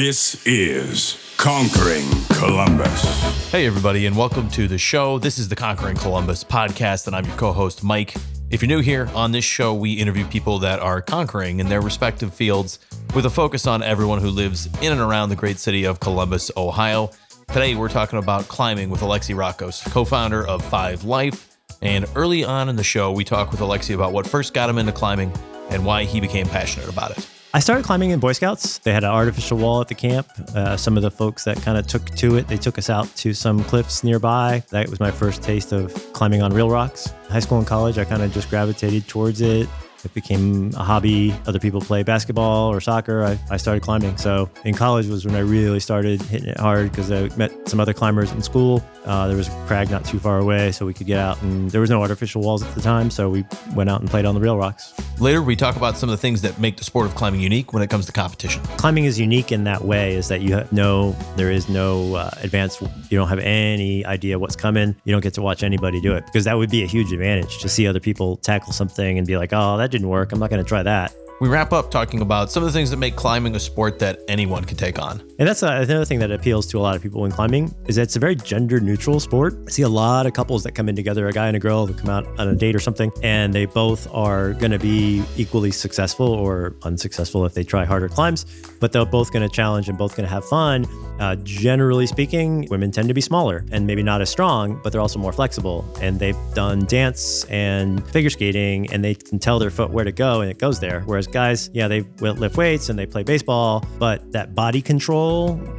[0.00, 3.50] This is Conquering Columbus.
[3.50, 5.18] Hey, everybody, and welcome to the show.
[5.18, 8.14] This is the Conquering Columbus podcast, and I'm your co host, Mike.
[8.48, 11.80] If you're new here, on this show, we interview people that are conquering in their
[11.80, 12.78] respective fields
[13.12, 16.52] with a focus on everyone who lives in and around the great city of Columbus,
[16.56, 17.10] Ohio.
[17.48, 21.58] Today, we're talking about climbing with Alexi Rakos, co founder of Five Life.
[21.82, 24.78] And early on in the show, we talk with Alexi about what first got him
[24.78, 25.32] into climbing
[25.70, 27.28] and why he became passionate about it.
[27.54, 28.76] I started climbing in Boy Scouts.
[28.78, 30.28] They had an artificial wall at the camp.
[30.54, 33.06] Uh, some of the folks that kind of took to it, they took us out
[33.16, 34.62] to some cliffs nearby.
[34.68, 37.14] That was my first taste of climbing on real rocks.
[37.30, 39.66] High school and college, I kind of just gravitated towards it.
[40.08, 41.34] It became a hobby.
[41.46, 43.24] Other people play basketball or soccer.
[43.24, 44.16] I, I started climbing.
[44.16, 47.78] So in college was when I really started hitting it hard because I met some
[47.78, 48.82] other climbers in school.
[49.04, 51.40] Uh, there was a crag not too far away, so we could get out.
[51.42, 53.44] And there was no artificial walls at the time, so we
[53.74, 54.94] went out and played on the real rocks.
[55.18, 57.72] Later, we talk about some of the things that make the sport of climbing unique
[57.72, 58.62] when it comes to competition.
[58.76, 62.30] Climbing is unique in that way is that you have no, there is no uh,
[62.42, 64.94] advanced, you don't have any idea what's coming.
[65.04, 67.58] You don't get to watch anybody do it because that would be a huge advantage
[67.58, 70.32] to see other people tackle something and be like, oh, that didn't work.
[70.32, 71.14] I'm not going to try that.
[71.40, 74.20] We wrap up talking about some of the things that make climbing a sport that
[74.28, 75.22] anyone can take on.
[75.38, 77.94] And that's uh, another thing that appeals to a lot of people in climbing is
[77.94, 79.56] that it's a very gender neutral sport.
[79.68, 81.86] I see a lot of couples that come in together, a guy and a girl
[81.86, 85.22] that come out on a date or something, and they both are going to be
[85.36, 88.46] equally successful or unsuccessful if they try harder climbs,
[88.80, 90.84] but they're both going to challenge and both going to have fun.
[91.20, 95.00] Uh, generally speaking, women tend to be smaller and maybe not as strong, but they're
[95.00, 95.84] also more flexible.
[96.00, 100.12] And they've done dance and figure skating, and they can tell their foot where to
[100.12, 101.02] go, and it goes there.
[101.06, 105.27] Whereas guys, yeah, they lift weights and they play baseball, but that body control,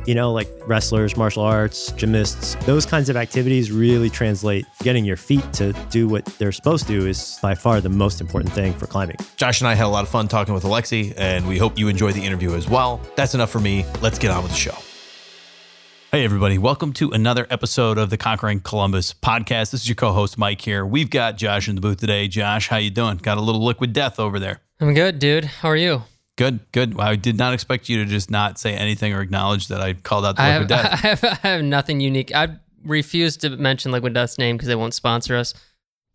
[0.05, 4.65] you know, like wrestlers, martial arts, gymnasts, those kinds of activities really translate.
[4.83, 8.53] Getting your feet to do what they're supposed to is by far the most important
[8.53, 9.17] thing for climbing.
[9.37, 11.87] Josh and I had a lot of fun talking with Alexi, and we hope you
[11.87, 13.01] enjoy the interview as well.
[13.15, 13.85] That's enough for me.
[14.01, 14.75] Let's get on with the show.
[16.11, 16.57] Hey, everybody.
[16.57, 19.71] Welcome to another episode of the Conquering Columbus podcast.
[19.71, 20.83] This is your co-host, Mike here.
[20.83, 22.27] We've got Josh in the booth today.
[22.27, 23.17] Josh, how you doing?
[23.17, 24.61] Got a little liquid death over there.
[24.79, 25.45] I'm good, dude.
[25.45, 26.03] How are you?
[26.39, 26.97] Good, good.
[26.97, 30.25] I did not expect you to just not say anything or acknowledge that I called
[30.25, 30.91] out the I liquid have, death.
[31.03, 32.33] I have, I have nothing unique.
[32.33, 32.55] I
[32.85, 35.53] refuse to mention Liquid Death's name because they won't sponsor us.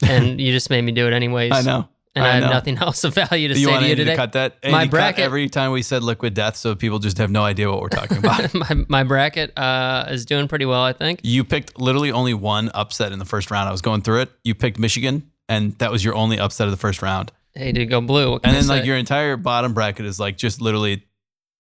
[0.03, 1.53] And you just made me do it anyways.
[1.53, 1.91] I know.
[2.15, 2.51] And I, I have know.
[2.53, 4.13] nothing else of value to you say want to you today.
[4.13, 4.57] to cut that?
[4.65, 7.45] My Andy, cut bracket- every time we said liquid death, so people just have no
[7.45, 8.55] idea what we're talking about.
[8.55, 11.21] my, my bracket uh, is doing pretty well, I think.
[11.23, 13.69] you picked literally only one upset in the first round.
[13.69, 14.31] I was going through it.
[14.43, 17.31] You picked Michigan, and that was your only upset of the first round.
[17.55, 18.35] Hey, did go blue.
[18.43, 21.07] And I then like your entire bottom bracket is like just literally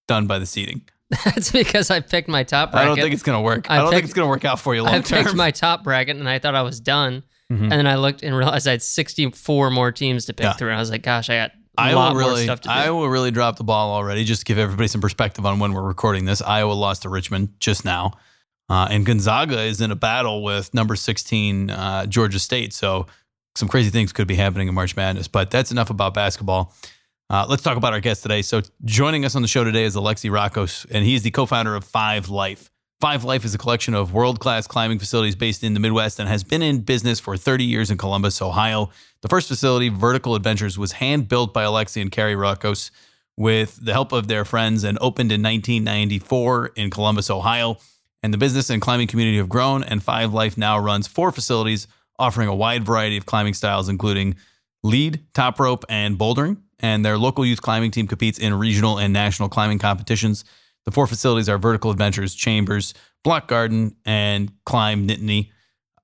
[0.09, 0.83] done by the seating.
[1.25, 2.85] That's because I picked my top bracket.
[2.85, 3.71] I don't think it's gonna work.
[3.71, 5.19] I, I don't think it's gonna work out for you long term.
[5.21, 7.23] I picked my top bracket and I thought I was done.
[7.53, 7.63] Mhm.
[7.65, 10.53] And then I looked and realized I had 64 more teams to pick Yeah.
[10.55, 10.69] through.
[10.71, 12.73] And I was like, gosh, I got a Iowa really, stuff to do.
[12.75, 14.25] Iowa really dropped the ball already.
[14.25, 16.41] Just to give everybody some perspective on when we're recording this.
[16.43, 18.13] Iowa lost to Richmond just now,
[18.71, 22.73] uh, and Gonzaga is in a battle with number 16 uh, Georgia State.
[22.73, 23.07] So
[23.57, 25.29] some crazy things could be happening in March Madness.
[25.29, 26.75] But that's enough about basketball.
[27.31, 28.43] Uh, let's talk about our guest today.
[28.43, 31.85] So joining us on the show today is Alexi Rakos, and he's the co-founder of
[31.85, 32.71] Five Life.
[33.01, 36.45] Five Life is a collection of world-class climbing facilities based in the Midwest and has
[36.45, 38.91] been in business for 30 years in Columbus, Ohio.
[39.23, 42.91] The first facility, Vertical Adventures, was hand-built by Alexi and Carrie Rakos
[43.37, 47.79] with the help of their friends and opened in 1994 in Columbus, Ohio.
[48.23, 51.87] And the business and climbing community have grown, and Five Life now runs four facilities
[52.19, 54.37] offering a wide variety of climbing styles, including
[54.83, 56.59] lead, top rope, and bouldering.
[56.81, 60.45] And their local youth climbing team competes in regional and national climbing competitions.
[60.85, 62.93] The four facilities are Vertical Adventures, Chambers,
[63.23, 65.51] Block Garden, and Climb Nittany.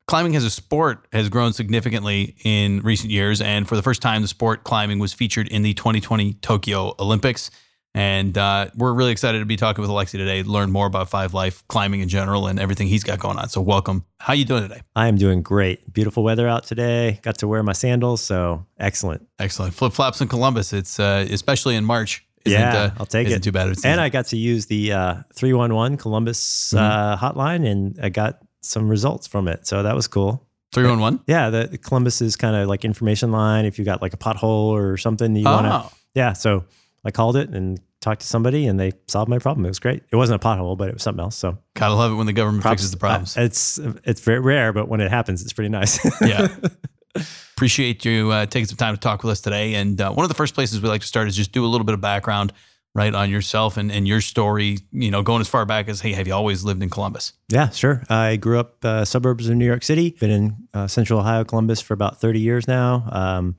[0.07, 4.23] Climbing as a sport has grown significantly in recent years, and for the first time,
[4.23, 7.51] the sport climbing was featured in the 2020 Tokyo Olympics.
[7.95, 11.35] And uh, we're really excited to be talking with Alexi today, learn more about Five
[11.35, 13.49] Life climbing in general and everything he's got going on.
[13.49, 14.05] So, welcome.
[14.21, 14.83] How you doing today?
[14.95, 15.93] I am doing great.
[15.93, 17.19] Beautiful weather out today.
[17.23, 19.27] Got to wear my sandals, so excellent.
[19.41, 19.75] Excellent.
[19.75, 20.73] Flip flops in Columbus.
[20.73, 22.25] It's uh, especially in March.
[22.45, 23.43] Isn't, yeah, uh, I'll take isn't it.
[23.43, 23.67] Too bad.
[23.67, 23.91] of a season.
[23.91, 26.79] And I got to use the uh, 311 Columbus Mm-hmm.
[26.79, 29.67] uh, hotline, and I got some results from it.
[29.67, 30.47] So that was cool.
[30.73, 31.21] three one one.
[31.27, 33.65] Yeah, the, the Columbus is kind of like information line.
[33.65, 36.33] If you got like a pothole or something you want to, Oh, yeah.
[36.35, 36.65] So
[37.05, 39.65] I called it and talked to somebody, and they solved my problem.
[39.67, 40.03] It was great.
[40.11, 41.37] It wasn't a pothole, but it was something else.
[41.37, 43.37] So gotta love it when the government props- fixes the problems.
[43.37, 45.99] uh, it's it's very rare, but when it happens, it's pretty nice.
[46.23, 46.49] yeah.
[47.57, 49.75] Appreciate you uh, taking some time to talk with us today.
[49.75, 51.69] And uh, one of the first places we like to start is just do a
[51.69, 52.53] little bit of background,
[52.95, 54.79] right, on yourself and, and your story.
[54.93, 57.35] You know, going as far back as, hey, have you always lived in Columbus?
[57.49, 58.03] Yeah, sure.
[58.09, 60.17] I grew up uh, suburbs of New York City.
[60.21, 63.07] Been in uh, Central Ohio, Columbus for about 30 years now.
[63.11, 63.57] Um,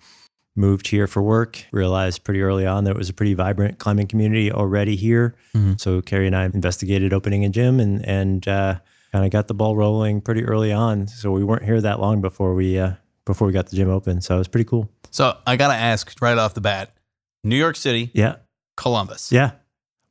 [0.61, 1.65] moved here for work.
[1.71, 5.35] Realized pretty early on that it was a pretty vibrant climbing community already here.
[5.77, 8.75] So Carrie and I investigated opening a gym and and uh,
[9.11, 11.07] kind of got the ball rolling pretty early on.
[11.07, 12.93] So we weren't here that long before we uh,
[13.25, 14.21] before we got the gym open.
[14.21, 14.89] So it was pretty cool.
[15.09, 16.93] So I got to ask right off the bat
[17.43, 18.35] New York City, Yeah,
[18.77, 19.31] Columbus.
[19.31, 19.51] yeah.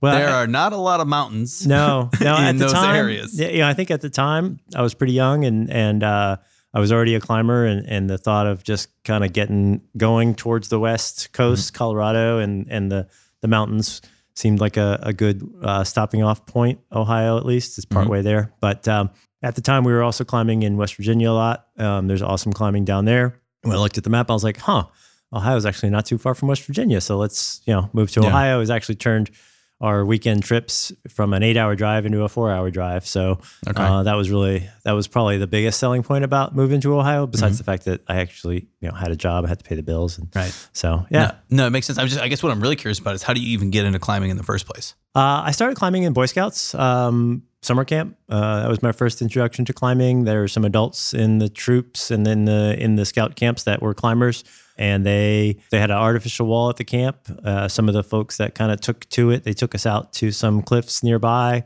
[0.03, 1.67] Well, there I- are not a lot of mountains.
[1.67, 2.37] No, no.
[2.39, 3.39] in at the those time, areas.
[3.39, 6.37] Yeah, yeah, I think at the time I was pretty young, and and uh,
[6.73, 10.35] I was already a climber, and, and the thought of just kind of getting going
[10.35, 13.09] towards the west coast, Colorado, and and the
[13.41, 14.03] the mountains
[14.35, 16.79] seemed like a, a good uh, stopping off point.
[16.93, 18.53] Ohio, at least, is part way there.
[18.61, 19.11] But um,
[19.43, 21.67] at the time, we were also climbing in West Virginia a lot.
[21.77, 23.41] Um, there's awesome climbing down there.
[23.63, 24.85] When I looked at the map, I was like, huh.
[25.33, 28.29] Ohio's actually not too far from West Virginia, so let's you know move to Yeah.
[28.29, 28.59] Ohio.
[28.61, 29.31] Has actually turned
[29.81, 33.07] our weekend trips from an eight-hour drive into a four-hour drive.
[33.07, 33.83] So Okay.
[33.83, 37.27] uh, that was really that was probably the biggest selling point about moving to Ohio.
[37.27, 39.75] Besides the fact that I actually you know had a job, I had to pay
[39.77, 40.53] the bills, and Right.
[40.73, 41.33] so yeah.
[41.51, 41.99] No, no, it makes sense.
[41.99, 43.85] I'm just, I guess what I'm really curious about is how do you even get
[43.87, 44.95] into climbing in the first place?
[45.15, 48.17] Uh, I started climbing in Boy Scouts um, summer camp.
[48.29, 50.25] Uh, that was my first introduction to climbing.
[50.25, 53.83] There were some adults in the troops and then the in the scout camps that
[53.83, 54.45] were climbers,
[54.81, 57.19] and they they had an artificial wall at the camp.
[57.45, 60.15] Uh, some of the folks that kind of took to it, they took us out
[60.15, 61.65] to some cliffs nearby.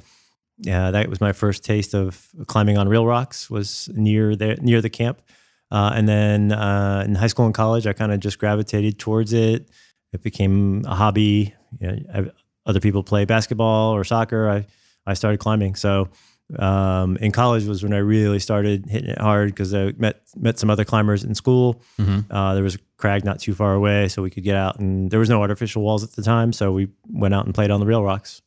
[0.58, 3.48] Yeah, that was my first taste of climbing on real rocks.
[3.48, 5.22] Was near the near the camp,
[5.70, 9.32] uh, and then uh, in high school and college, I kind of just gravitated towards
[9.32, 9.70] it.
[10.12, 11.54] It became a hobby.
[11.78, 12.30] You know, I,
[12.66, 14.50] other people play basketball or soccer.
[14.50, 14.66] I
[15.06, 15.76] I started climbing.
[15.76, 16.08] So
[16.58, 20.58] um, in college was when I really started hitting it hard because I met met
[20.58, 21.80] some other climbers in school.
[22.30, 25.10] Uh, there was a crag not too far away, so we could get out, and
[25.10, 27.80] there was no artificial walls at the time, so we went out and played on
[27.80, 28.42] the real rocks.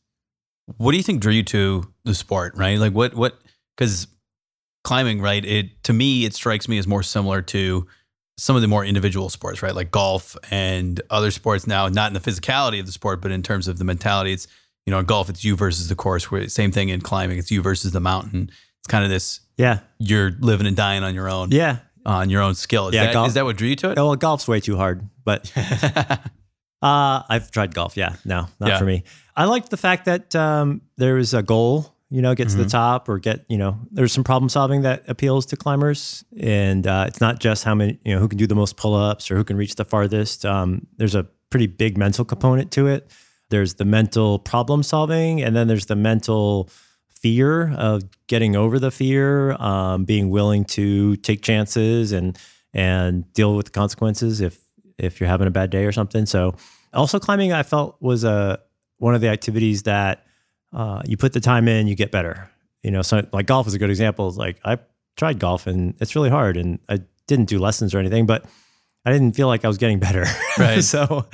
[0.76, 2.78] What do you think drew you to the sport, right?
[2.78, 3.38] Like what, what,
[3.76, 4.06] because
[4.84, 5.44] climbing, right?
[5.44, 7.86] It, to me, it strikes me as more similar to
[8.36, 9.74] some of the more individual sports, right?
[9.74, 13.42] Like golf and other sports now, not in the physicality of the sport, but in
[13.42, 14.32] terms of the mentality.
[14.32, 14.46] It's,
[14.88, 16.30] you know, in golf, it's you versus the course.
[16.30, 18.50] Where same thing in climbing, it's you versus the mountain.
[18.80, 21.80] It's kind of this, Yeah, you're living and dying on your own, yeah.
[22.06, 22.88] on your own skill.
[22.88, 23.98] Is, Yeah, that, golf- is that what drew you to it?
[23.98, 25.52] Oh, well, golf's way too hard, but
[26.82, 27.96] uh, I've tried golf.
[27.98, 28.78] Yeah, no, not Yeah.
[28.78, 29.04] for me.
[29.36, 31.94] I liked the fact that um, there was a goal.
[32.10, 33.44] You know, get to the top or get.
[33.50, 37.64] You know, there's some problem solving that appeals to climbers, and uh, it's not just
[37.64, 37.98] how many.
[38.02, 40.46] You know, who can do the most pull ups or who can reach the farthest.
[40.46, 43.10] Um, there's a pretty big mental component to it.
[43.50, 46.68] There's the mental problem solving, and then there's the mental
[47.08, 52.38] fear of getting over the fear, um, being willing to take chances and
[52.74, 54.60] and deal with the consequences if
[54.98, 56.26] if you're having a bad day or something.
[56.26, 56.54] So,
[56.92, 58.60] also climbing, I felt was a
[58.98, 60.26] one of the activities that
[60.72, 62.50] uh, you put the time in, you get better.
[62.82, 64.30] You know, so like golf is a good example.
[64.30, 64.78] Like I
[65.16, 68.44] tried golf and it's really hard, and I didn't do lessons or anything, but
[69.04, 70.24] I didn't feel like I was getting better.
[70.58, 70.82] Right.
[70.82, 71.26] so,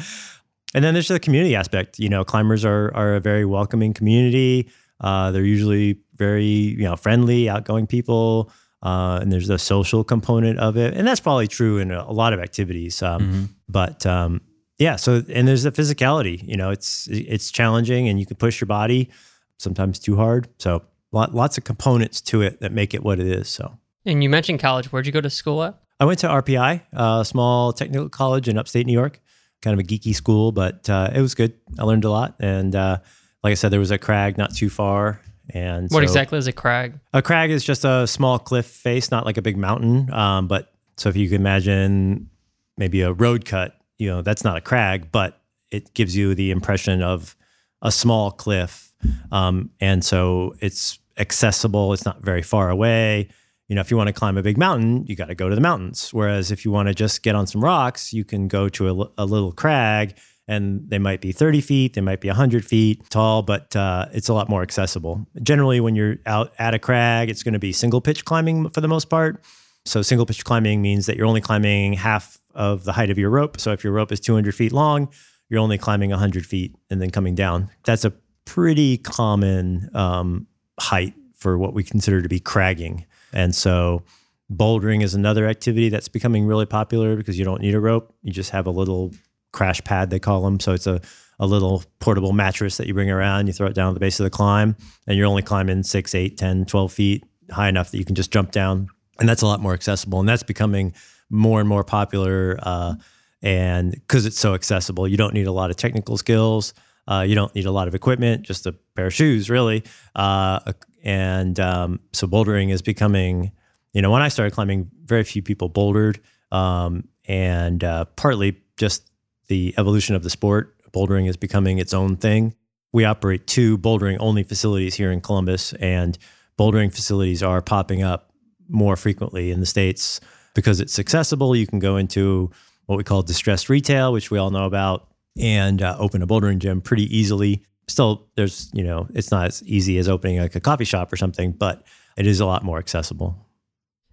[0.75, 1.99] and then there's the community aspect.
[1.99, 4.69] You know, climbers are are a very welcoming community.
[5.00, 10.59] Uh, they're usually very you know friendly, outgoing people, uh, and there's the social component
[10.59, 13.03] of it, and that's probably true in a, a lot of activities.
[13.03, 14.41] Um, But um,
[14.79, 16.47] yeah, so and there's the physicality.
[16.47, 19.11] You know, it's it's challenging, and you can push your body
[19.59, 20.49] sometimes too hard.
[20.59, 20.82] So
[21.12, 23.49] lot, lots of components to it that make it what it is.
[23.49, 23.79] So.
[24.05, 24.93] And you mentioned college.
[24.93, 25.81] Where'd you go to school at?
[25.99, 29.21] I went to RPI, a small technical college in upstate New York,
[29.64, 31.55] kind of a geeky school, but uh, it was good.
[31.78, 32.37] I learned a lot.
[32.38, 32.99] And uh,
[33.43, 35.20] like I said, there was a crag not too far.
[35.50, 37.00] And What so- exactly is a crag?
[37.12, 40.12] A crag is just a small cliff face, not like a big mountain.
[40.12, 42.30] Um, but so if you can imagine
[42.78, 45.40] maybe a road cut, you know, that's not a crag, but
[45.71, 47.37] it gives you the impression of
[47.83, 48.92] a small cliff.
[49.33, 53.28] Um, and so it's accessible, it's not very far away.
[53.68, 55.54] You know, if you want to climb a big mountain, you got to go to
[55.54, 56.11] the mountains.
[56.12, 59.11] Whereas if you want to just get on some rocks, you can go to a,
[59.18, 60.16] a little crag
[60.47, 64.28] and they might be 30 feet, they might be 100 feet tall, but uh, it's
[64.28, 65.26] a lot more accessible.
[65.42, 68.83] Generally, when you're out at a crag, it's going to be single pitch climbing for
[68.83, 69.42] the most part.
[69.87, 73.30] So, single pitch climbing means that you're only climbing half of the height of your
[73.30, 73.61] rope.
[73.61, 75.09] So, if your rope is 200 feet long,
[75.49, 77.71] you're only climbing 100 feet and then coming down.
[77.85, 78.12] That's a
[78.44, 80.47] pretty common um,
[80.78, 83.04] height for what we consider to be cragging.
[83.35, 84.03] And so,
[84.50, 88.14] bouldering is another activity that's becoming really popular because you don't need a rope.
[88.23, 89.12] You just have a little
[89.53, 90.61] crash pad, they call them.
[90.61, 91.00] So, it's a,
[91.38, 94.21] a little portable mattress that you bring around, you throw it down at the base
[94.21, 94.76] of the climb,
[95.07, 98.31] and you're only climbing six, eight, 10, 12 feet high enough that you can just
[98.31, 98.88] jump down.
[99.19, 100.21] And that's a lot more accessible.
[100.21, 100.95] And that's becoming
[101.31, 102.59] more and more popular.
[102.62, 102.95] Uh,
[103.43, 106.73] and because it's so accessible, you don't need a lot of technical skills.
[107.07, 109.85] Uh, you don't need a lot of equipment, just a pair of shoes, really.
[110.14, 110.73] Uh,
[111.04, 113.52] and um, so bouldering is becoming,
[113.92, 116.18] you know, when I started climbing, very few people bouldered.
[116.50, 119.11] Um, and uh, partly just
[119.49, 120.75] the evolution of the sport.
[120.92, 122.54] Bouldering is becoming its own thing.
[122.92, 126.16] We operate two bouldering only facilities here in Columbus, and
[126.58, 128.30] bouldering facilities are popping up
[128.68, 130.20] more frequently in the States
[130.54, 131.56] because it's accessible.
[131.56, 132.50] You can go into
[132.87, 136.58] what we call distressed retail, which we all know about, and uh, open a bouldering
[136.58, 137.64] gym pretty easily.
[137.88, 141.17] Still, there's, you know, it's not as easy as opening like a coffee shop or
[141.17, 141.85] something, but
[142.17, 143.47] it is a lot more accessible.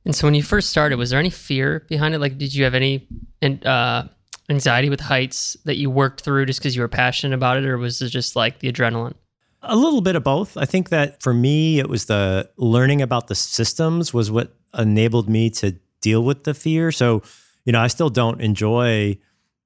[0.06, 2.20] And so when you first started, was there any fear behind it?
[2.20, 3.08] Like, did you have any
[3.44, 4.04] uh,
[4.50, 7.78] anxiety with heights that you worked through just because you were passionate about it, or
[7.78, 9.14] was it just like the adrenaline?
[9.62, 10.58] A little bit of both.
[10.58, 15.30] I think that for me, it was the learning about the systems was what enabled
[15.30, 16.92] me to deal with the fear.
[16.92, 17.22] So,
[17.64, 19.20] you know, I still don't enjoy,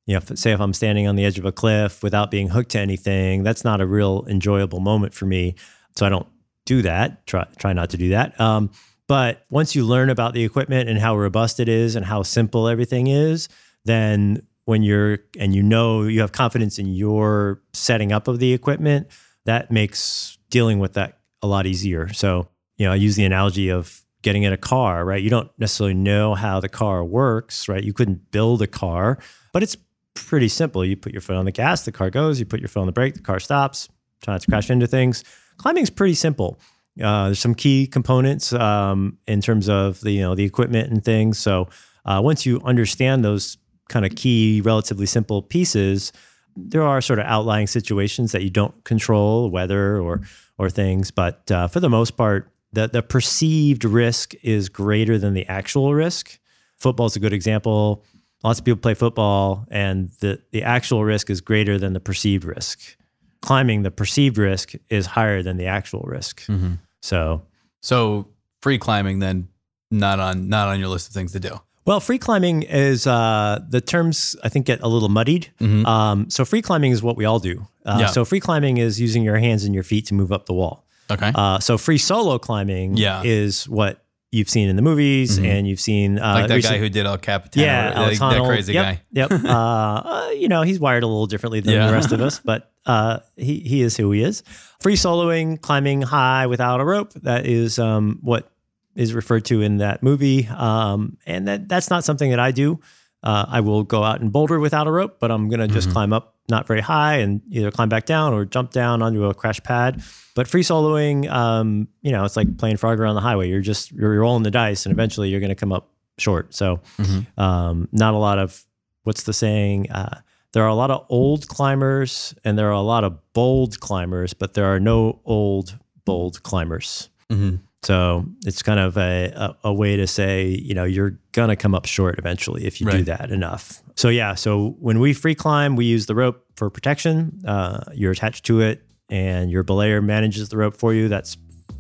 [0.06, 2.50] you know, if, say if I'm standing on the edge of a cliff without being
[2.50, 5.56] hooked to anything, that's not a real enjoyable moment for me.
[5.96, 6.28] So I don't
[6.66, 7.26] do that.
[7.26, 8.40] Try try not to do that.
[8.40, 8.72] Um,
[9.08, 12.68] but once you learn about the equipment and how robust it is and how simple
[12.68, 13.50] everything is,
[13.84, 18.54] then when you're and you know you have confidence in your setting up of the
[18.54, 19.08] equipment,
[19.46, 22.12] that makes dealing with that a lot easier.
[22.14, 22.48] So,
[22.78, 25.22] you know, I use the analogy of getting in a car, right?
[25.22, 27.84] You don't necessarily know how the car works, right?
[27.84, 29.20] You couldn't build a car,
[29.54, 29.78] but it's
[30.15, 30.84] pretty simple.
[30.84, 32.86] You put your foot on the gas, the car goes, you put your foot on
[32.88, 33.89] the brake, the car stops,
[34.24, 35.24] try not to crash into things.
[35.57, 36.60] Climbing is pretty simple.
[37.01, 41.03] Uh, there's some key components um, in terms of the you know the equipment and
[41.03, 41.38] things.
[41.38, 41.67] So
[42.05, 43.57] uh, once you understand those
[43.89, 46.12] kind of key, relatively simple pieces,
[46.55, 50.22] there are sort of outlying situations that you don't control, weather or
[50.57, 51.12] or things.
[51.12, 55.93] But uh, for the most part, the the perceived risk is greater than the actual
[55.93, 56.39] risk.
[56.77, 58.03] Football is a good example.
[58.44, 62.44] Lots of people play football, and the the actual risk is greater than the perceived
[62.44, 62.96] risk.
[63.42, 66.42] Climbing, the perceived risk is higher than the actual risk.
[66.48, 66.74] Mm-hmm.
[67.01, 67.44] So,
[67.82, 68.27] so
[68.62, 69.48] free climbing then
[69.92, 71.60] not on not on your list of things to do.
[71.86, 75.50] Well, free climbing is uh, the terms I think get a little muddied.
[75.62, 75.86] Mhm.
[75.86, 77.68] Um, so free climbing is what we all do.
[77.86, 78.08] Uh, Yeah.
[78.08, 80.84] So free climbing is using your hands and your feet to move up the wall.
[81.12, 81.32] Okay.
[81.36, 83.22] Uh, so free solo climbing Yeah.
[83.24, 84.04] is what
[84.36, 85.46] you've seen in the movies Mhm.
[85.46, 87.62] and you've seen uh, like that recent- guy who did El Capitan.
[87.63, 89.01] yeah, Alex like that crazy yep, guy.
[89.12, 89.32] Yep.
[89.46, 91.88] uh, uh, you know, he's wired a little differently than Yeah.
[91.88, 94.44] the rest of us, but uh, he he is who he is.
[94.80, 97.13] Free soloing, climbing high without a rope.
[97.24, 98.50] That is um, what
[98.96, 102.80] is referred to in that movie, um, and that that's not something that I do.
[103.24, 105.94] Uh, I will go out and boulder without a rope, but I'm gonna just Mhm.
[105.94, 109.34] climb up not very high and either climb back down or jump down onto a
[109.34, 110.04] crash pad.
[110.36, 113.50] But free soloing, um, you know, it's like playing Frogger on the highway.
[113.50, 116.54] You're just you're rolling the dice, and eventually you're going to come up short.
[116.54, 117.25] So, Mhm.
[117.38, 118.64] um, not a lot of
[119.04, 119.92] what's the saying?
[119.92, 120.20] Uh,
[120.54, 124.34] there are a lot of old climbers, and there are a lot of bold climbers,
[124.34, 127.10] but there are no old bold climbers.
[127.32, 127.60] Mhm.
[127.86, 131.56] So it's kind of a, a, a way to say, you know, you're going to
[131.56, 133.84] come up short eventually if you do that enough.
[133.96, 134.34] So, yeah.
[134.34, 137.44] So when we free climb, we use the rope for protection.
[137.46, 141.08] Uh, you're attached to it, and your belayer manages the rope for you.
[141.08, 141.38] That's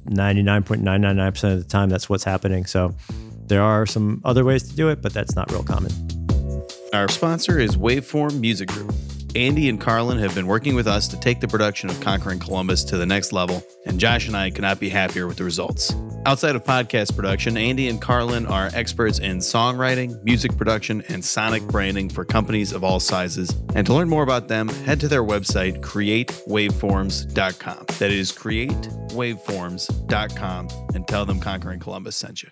[0.09, 2.65] 99.999% of the time, that's what's happening.
[2.65, 2.95] So
[3.47, 5.91] there are some other ways to do it, but that's not real common.
[6.93, 8.93] Our sponsor is Waveform Music Group.
[9.35, 12.85] Andy and Carlin have been working with us to take the production of Conquering Columbus
[12.85, 15.93] to the next level, and Josh and I cannot be happier with the results.
[16.25, 21.63] Outside of podcast production, Andy and Carlin are experts in songwriting, music production, and sonic
[21.63, 23.53] branding for companies of all sizes.
[23.75, 27.85] And to learn more about them, head to their website, createwaveforms.com.
[27.99, 32.49] That is createwaveforms.com, and tell them Conquering Columbus sent you.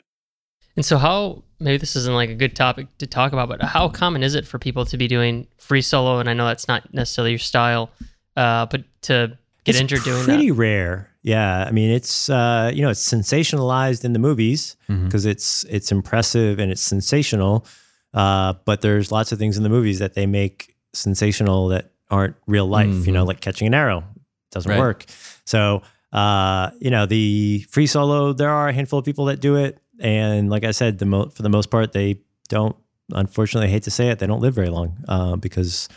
[0.75, 3.89] And so, how maybe this isn't like a good topic to talk about, but how
[3.89, 6.19] common is it for people to be doing free solo?
[6.19, 7.91] And I know that's not necessarily your style,
[8.35, 11.09] uh, but to get It's injured doing pretty rare.
[11.21, 15.91] Yeah, I mean it's uh, you know it's sensationalized in the movies because it's it's
[15.91, 17.65] impressive and it's sensational.
[18.13, 22.35] Uh, but there's lots of things in the movies that they make sensational that aren't
[22.47, 23.05] real life.
[23.07, 23.27] You know, Mhm.
[23.27, 24.03] like catching an arrow
[24.51, 24.77] doesn't Right.
[24.79, 25.05] work.
[25.45, 29.55] So uh, you know the free solo, there are a handful of people that do
[29.55, 32.75] it, and like I said, the mo- for the most part, they don't.
[33.11, 35.89] Unfortunately, I hate to say it, they don't live very long uh, because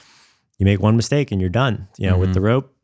[0.58, 1.88] you make one mistake and you're done.
[1.98, 2.34] You know, with Mhm.
[2.34, 2.74] the rope,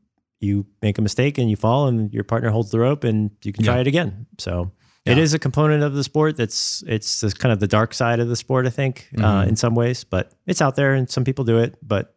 [0.40, 3.52] you make a mistake and you fall, and your partner holds the rope, and you
[3.52, 4.26] can try it again.
[4.38, 4.70] So
[5.04, 5.22] it Yeah.
[5.22, 8.28] is a component of the sport that's it's this kind of the dark side of
[8.28, 9.48] the sport, I think, uh, Mhm.
[9.48, 10.04] in some ways.
[10.04, 11.76] But it's out there, and some people do it.
[11.82, 12.14] But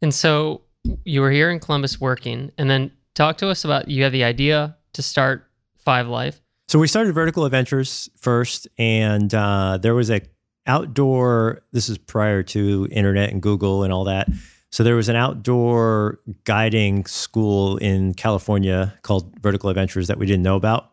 [0.00, 0.62] And so,
[1.04, 4.22] you were here in Columbus working, and then talk to us about you had the
[4.24, 5.50] idea to start
[5.84, 6.40] Five Life.
[6.68, 10.20] So we started Vertical Adventures first, and uh, there was a
[10.66, 11.62] outdoor.
[11.72, 14.28] This is prior to internet and Google and all that.
[14.70, 20.42] So there was an outdoor guiding school in California called Vertical Adventures that we didn't
[20.42, 20.92] know about,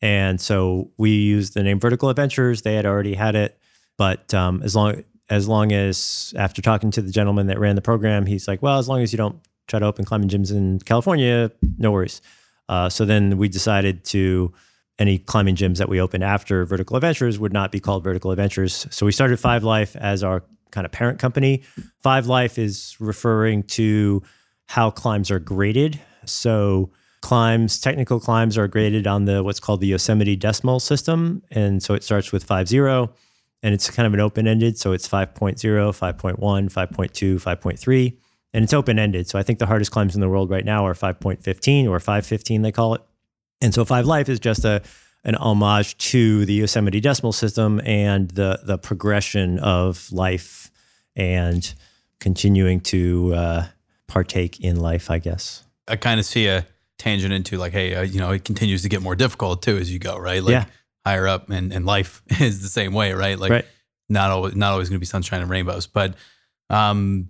[0.00, 2.62] and so we used the name Vertical Adventures.
[2.62, 3.60] They had already had it,
[3.98, 7.82] but um, as long as long as after talking to the gentleman that ran the
[7.82, 10.78] program, he's like, well, as long as you don't try to open climbing gyms in
[10.78, 12.22] California, no worries.
[12.70, 14.54] Uh, so then we decided to
[15.00, 18.86] any climbing gyms that we opened after Vertical Adventures would not be called Vertical Adventures.
[18.90, 21.62] So we started Five Life as our kind of parent company.
[21.98, 24.22] Five Life is referring to
[24.66, 25.98] how climbs are graded.
[26.26, 26.90] So
[27.22, 31.42] climbs, technical climbs are graded on the what's called the Yosemite decimal system.
[31.50, 33.10] And so it starts with 5.0
[33.62, 34.78] and it's kind of an open-ended.
[34.78, 38.16] So it's 5.0, 5.1, 5.2, 5.3
[38.52, 39.28] and it's open ended.
[39.28, 42.62] So I think the hardest climbs in the world right now are 5.15 or 515
[42.62, 43.02] they call it.
[43.60, 44.82] And so Five Life is just a
[45.22, 50.70] an homage to the Yosemite decimal system and the the progression of life
[51.14, 51.74] and
[52.20, 53.66] continuing to uh,
[54.06, 55.64] partake in life, I guess.
[55.88, 56.66] I kind of see a
[56.98, 59.92] tangent into like, hey, uh, you know, it continues to get more difficult too as
[59.92, 60.42] you go, right?
[60.42, 60.64] Like Yeah.
[61.04, 63.38] higher up, and, and life is the same way, right?
[63.38, 63.64] Like Right.
[64.08, 66.14] not always not always going to be sunshine and rainbows, but
[66.70, 67.28] um,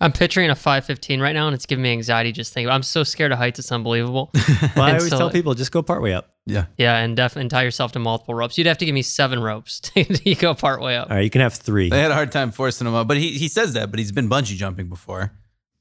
[0.00, 2.70] I'm picturing a 515 right now, and it's giving me anxiety just thinking.
[2.70, 4.30] I'm so scared of heights; it's unbelievable.
[4.76, 6.30] Well, I always so- tell people just go partway up.
[6.46, 8.56] yeah, yeah, and definitely tie yourself to multiple ropes.
[8.58, 11.10] You'd have to give me seven ropes to go part way up.
[11.10, 11.88] All right, you can have three.
[11.90, 14.12] they had a hard time forcing him up, but he he says that, but he's
[14.12, 15.32] been bungee jumping before.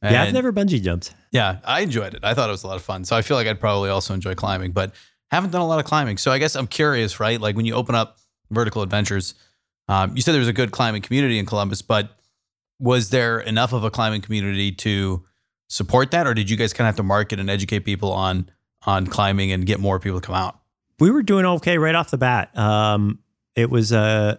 [0.04, 1.14] yeah, I've never bungee jumped.
[1.32, 2.20] Yeah, I enjoyed it.
[2.24, 3.06] I thought it was a lot of fun.
[3.06, 4.94] So I feel like I'd probably also enjoy climbing, but
[5.32, 6.18] haven't done a lot of climbing.
[6.18, 7.40] So I guess I'm curious, right?
[7.40, 8.18] Like when you open up
[8.50, 9.34] Vertical Adventures,
[9.88, 12.18] um, you said there was a good climbing community in Columbus, but
[12.82, 15.24] was there enough of a climbing community to
[15.68, 18.50] support that, or did you guys kind of have to market and educate people on
[18.86, 20.62] on climbing and get more people to come out?
[21.02, 22.56] we were doing okay right off the bat.
[22.58, 23.20] Um,
[23.56, 24.38] it was uh,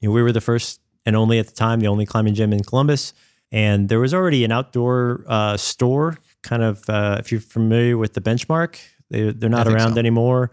[0.00, 2.52] you know, we were the first and only at the time, the only climbing gym
[2.52, 3.12] in Columbus,
[3.52, 6.16] and there was already an outdoor uh, store.
[6.42, 8.78] Kind of, uh, if you're familiar with the Benchmark,
[9.10, 9.98] they they're not around so.
[9.98, 10.52] anymore,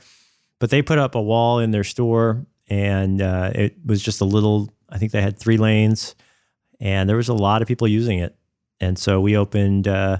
[0.59, 4.25] but they put up a wall in their store, and uh, it was just a
[4.25, 4.69] little.
[4.89, 6.15] I think they had three lanes,
[6.81, 8.35] and there was a lot of people using it,
[8.81, 9.87] and so we opened.
[9.87, 10.17] Uh,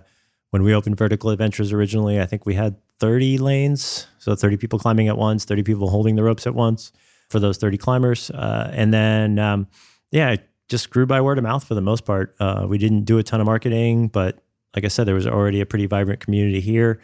[0.51, 4.06] when we opened Vertical Adventures originally, I think we had 30 lanes.
[4.20, 6.91] So 30 people climbing at once, 30 people holding the ropes at once
[7.30, 8.29] for those 30 climbers.
[8.29, 9.68] Uh, and then, um,
[10.12, 12.35] yeah, it just grew by word of mouth for the most part.
[12.40, 14.44] Uh, we didn't do a ton of marketing, but
[14.75, 17.01] like I said, there was already a pretty vibrant community here.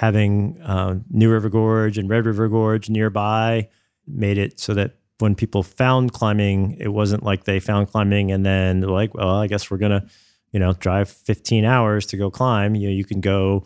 [0.00, 3.68] Having um, New River Gorge and Red River Gorge nearby
[4.06, 8.46] made it so that when people found climbing, it wasn't like they found climbing and
[8.46, 10.06] then like, well, I guess we're to
[10.52, 12.74] you know, drive 15 hours to go climb.
[12.74, 13.64] You know, you can go,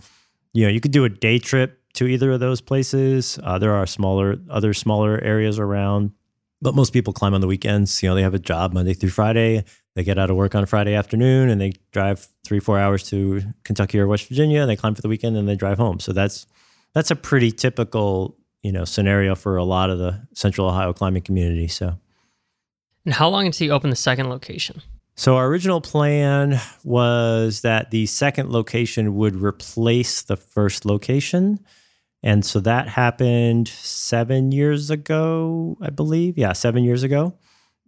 [0.52, 3.38] you know, you could do a day trip to either of those places.
[3.42, 6.12] Uh, there are smaller, other smaller areas around,
[6.60, 8.02] but most people climb on the weekends.
[8.02, 9.64] You know, they have a job Monday through Friday.
[9.94, 13.42] They get out of work on Friday afternoon and they drive three, four hours to
[13.64, 14.62] Kentucky or West Virginia.
[14.62, 16.00] And they climb for the weekend and they drive home.
[16.00, 16.46] So that's
[16.94, 21.22] that's a pretty typical, you know, scenario for a lot of the Central Ohio climbing
[21.22, 21.68] community.
[21.68, 21.98] So.
[23.04, 24.82] And how long until you open the second location?
[25.14, 31.60] So our original plan was that the second location would replace the first location.
[32.22, 36.38] And so that happened seven years ago, I believe.
[36.38, 37.34] Yeah, seven years ago.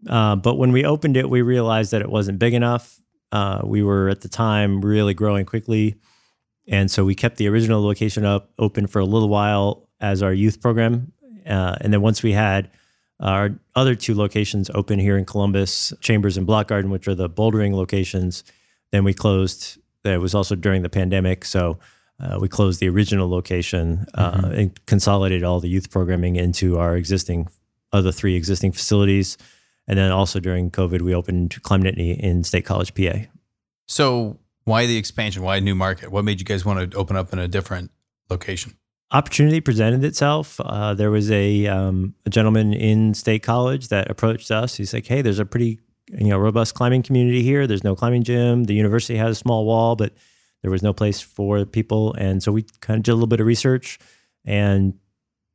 [0.08, 3.00] Uh, but when we opened it, we realized that it wasn't big enough.
[3.32, 5.94] Uh, we were at the time really growing quickly.
[6.68, 10.32] And so we kept the original location up open for a little while as our
[10.32, 11.12] youth program.
[11.46, 12.70] Uh, and then once we had
[13.20, 17.28] our other two locations open here in Columbus, Chambers and Block Garden, which are the
[17.28, 18.44] bouldering locations.
[18.92, 19.78] Then we closed.
[20.04, 21.78] It was also during the pandemic, so
[22.20, 26.96] uh, we closed the original location uh, and consolidated all the youth programming into our
[26.96, 27.48] existing
[27.92, 29.38] other three existing facilities.
[29.86, 33.26] And then also during COVID, we opened Climb Nittany in State College, PA.
[33.86, 35.42] So why the expansion?
[35.42, 36.10] Why a new market?
[36.10, 37.90] What made you guys want to open up in a different
[38.28, 38.76] location?
[39.10, 40.60] Opportunity presented itself.
[40.60, 44.76] Uh, there was a, um, a gentleman in State College that approached us.
[44.76, 47.66] He's like, "Hey, there's a pretty you know robust climbing community here.
[47.66, 48.64] There's no climbing gym.
[48.64, 50.12] The university has a small wall, but
[50.62, 53.40] there was no place for people." And so we kind of did a little bit
[53.40, 53.98] of research
[54.44, 54.94] and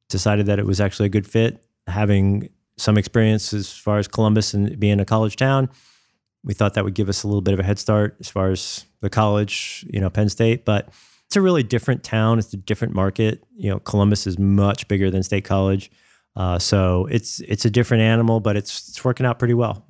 [0.09, 1.63] decided that it was actually a good fit.
[1.87, 5.69] Having some experience as far as Columbus and being a college town,
[6.43, 8.49] we thought that would give us a little bit of a head start as far
[8.49, 10.89] as the college, you know, Penn State, but
[11.29, 12.39] it's a really different town.
[12.39, 13.43] It's a different market.
[13.55, 15.91] You know, Columbus is much bigger than State College,
[16.35, 19.85] uh, so it's it's a different animal, but it's it's working out pretty well.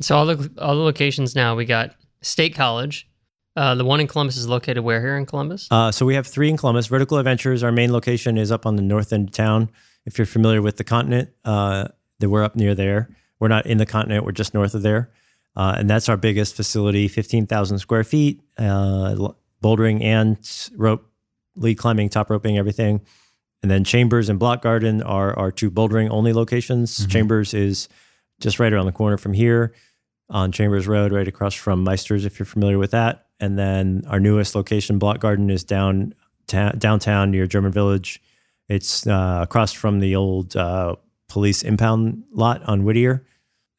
[0.00, 3.08] So all the all the locations now we got State College.
[3.54, 5.68] Uh, the one in Columbus is located where here in Columbus?
[5.70, 6.88] Uh, so we have three in Columbus.
[6.88, 9.70] Vertical Adventures, our main location is up on the north end of town.
[10.06, 11.86] If you're familiar with the continent, uh,
[12.18, 13.10] that we're up near there.
[13.38, 14.24] We're not in the continent.
[14.24, 15.12] We're just north of there,
[15.54, 19.14] uh, and that's our biggest facility, fifteen thousand square feet, uh,
[19.62, 20.38] bouldering and
[20.76, 21.10] rope,
[21.56, 23.00] lead climbing, top roping, everything.
[23.62, 27.06] And then Chambers and Block Garden are our two bouldering only locations.
[27.08, 27.88] Chambers is
[28.40, 29.74] just right around the corner from here.
[30.30, 33.26] on Chambers Road, right across from Meister's, if you're familiar with that.
[33.40, 36.14] And then our newest location, Block Garden, is down
[36.46, 38.22] ta- downtown near German Village.
[38.68, 40.96] It's uh, across from the old uh,
[41.28, 43.26] police impound lot on Whittier.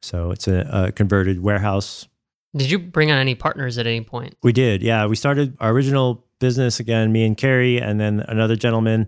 [0.02, 2.08] So it's a, a converted warehouse.
[2.56, 4.36] Did you bring on any partners at any point?
[4.42, 5.06] We did, yeah.
[5.06, 9.08] We started our original business again, me and Carrie, and then another gentleman.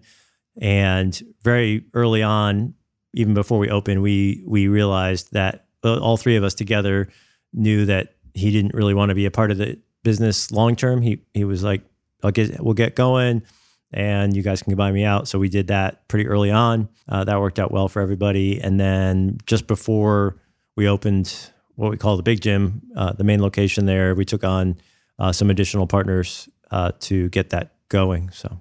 [0.62, 2.76] And very early on,
[3.14, 7.08] even before we opened, we we realized that all three of us together
[7.54, 11.02] knew that he didn't really want to be a part of the business long term.
[11.02, 11.82] He he was like,
[12.24, 13.44] "I'll get we'll get going,
[13.92, 16.90] and you guys can buy me out." So we did that pretty early on.
[17.08, 18.62] Uh, that worked out well for everybody.
[18.62, 20.38] And then just before
[20.76, 21.52] we opened
[21.82, 24.78] what we call the big gym, uh, the main location there, we took on
[25.20, 28.30] uh, some additional partners uh, to get that going.
[28.32, 28.60] So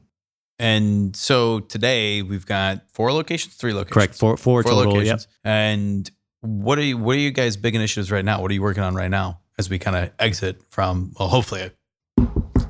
[0.58, 3.92] And so today we've got four locations, three locations.
[3.94, 4.84] correct, four four, Four total.
[4.92, 4.94] Yep.
[4.94, 5.28] locations.
[5.44, 8.40] And what are you what are you guys big initiatives right now?
[8.40, 11.70] What are you working on right now as we kind of exit from well, hopefully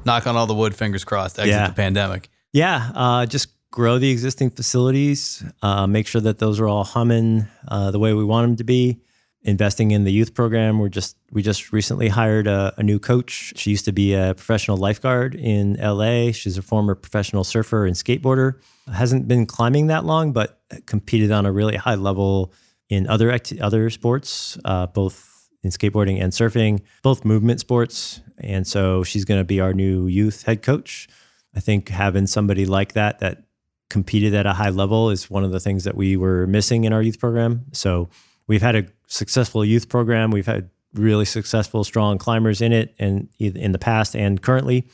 [0.04, 1.68] knock on all the wood, fingers crossed, exit Yeah.
[1.68, 2.28] the pandemic.
[2.52, 7.46] Yeah, uh, just grow the existing facilities, uh, make sure that those are all humming
[7.68, 8.98] uh, the way we want them to be.
[9.42, 13.54] Investing in the youth program, we're just we just recently hired a, a new coach.
[13.56, 16.30] She used to be a professional lifeguard in LA.
[16.32, 18.60] She's a former professional surfer and skateboarder.
[18.92, 22.52] Hasn't been climbing that long, but competed on a really high level
[22.90, 28.20] in other other sports, uh, both in skateboarding and surfing, both movement sports.
[28.38, 31.08] And so she's going to be our new youth head coach.
[31.54, 33.44] I think having somebody like that that
[33.88, 36.92] competed at a high level is one of the things that we were missing in
[36.92, 37.66] our youth program.
[37.72, 38.08] So
[38.50, 40.32] we've had a successful youth program.
[40.32, 44.88] We've had really successful, strong climbers in it, and in the past and currently.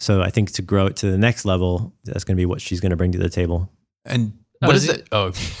[0.00, 2.60] So I think to grow it to the next level, that's going to be what
[2.60, 3.70] she's going to bring to the table.
[4.04, 5.08] And Oh, what is is it- it?
[5.12, 5.26] Oh,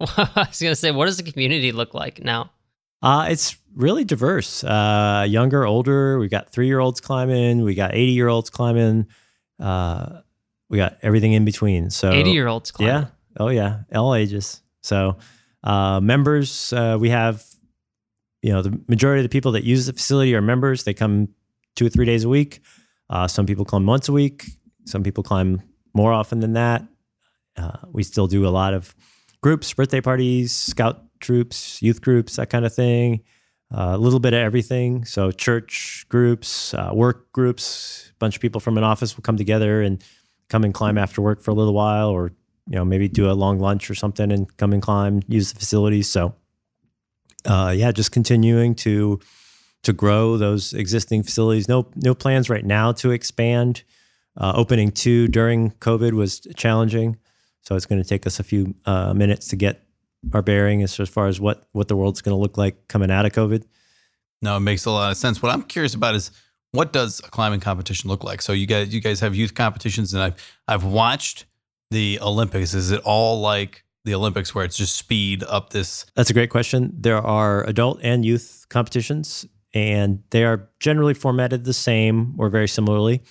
[0.00, 2.50] I was gonna say, what does the community look like now?
[3.00, 4.62] Uh, it's really diverse.
[4.62, 6.18] Uh, younger, older.
[6.18, 7.62] We've got three year olds climbing.
[7.64, 9.06] We got eighty year olds climbing.
[9.58, 10.20] Uh,
[10.68, 11.88] we got everything in between.
[11.88, 12.94] So Eighty year olds climbing.
[12.94, 13.06] Yeah.
[13.38, 13.84] Oh yeah.
[13.94, 14.60] All ages.
[14.82, 15.16] So
[15.66, 17.44] uh, members, uh, we have,
[18.40, 20.84] you know, the majority of the people that use the facility are members.
[20.84, 21.28] They come
[21.74, 22.60] two or three days a week.
[23.10, 24.44] Uh, some people climb once a week.
[24.84, 25.60] Some people climb
[25.92, 26.86] more often than that.
[27.56, 28.94] Uh, we still do a lot of
[29.42, 33.22] groups, birthday parties, scout troops, youth groups, that kind of thing.
[33.74, 35.04] Uh, a little bit of everything.
[35.04, 38.12] So church groups, work groups.
[38.14, 40.00] A bunch of people from an office will come together and
[40.48, 42.30] come and climb after work for a little while, or
[42.68, 45.58] you know maybe do a long lunch or something and come and climb, use the
[45.58, 46.10] facilities.
[46.10, 46.34] So
[47.44, 49.20] uh, yeah, just continuing to
[49.82, 51.68] to grow those existing facilities.
[51.68, 53.84] No no plans right now to expand.
[54.38, 57.16] Uh, opening two during COVID was challenging,
[57.62, 59.86] so it's going to take us a few uh, minutes to get
[60.34, 63.24] our bearing as, far as what what the world's going to look like coming out
[63.24, 63.64] of COVID.
[64.42, 65.42] no, it makes a lot of sense.
[65.42, 66.30] What I'm curious about is
[66.72, 68.42] what does a climbing competition look like?
[68.42, 71.46] So you guys you guys have youth competitions and I've I've watched
[71.90, 72.74] the Olympics.
[72.74, 76.50] Is it all like the Olympics where it's just speed up this That's a great
[76.50, 76.92] question.
[76.96, 82.68] There are adult and youth competitions, and they are generally formatted the same or very
[82.68, 83.22] similarly.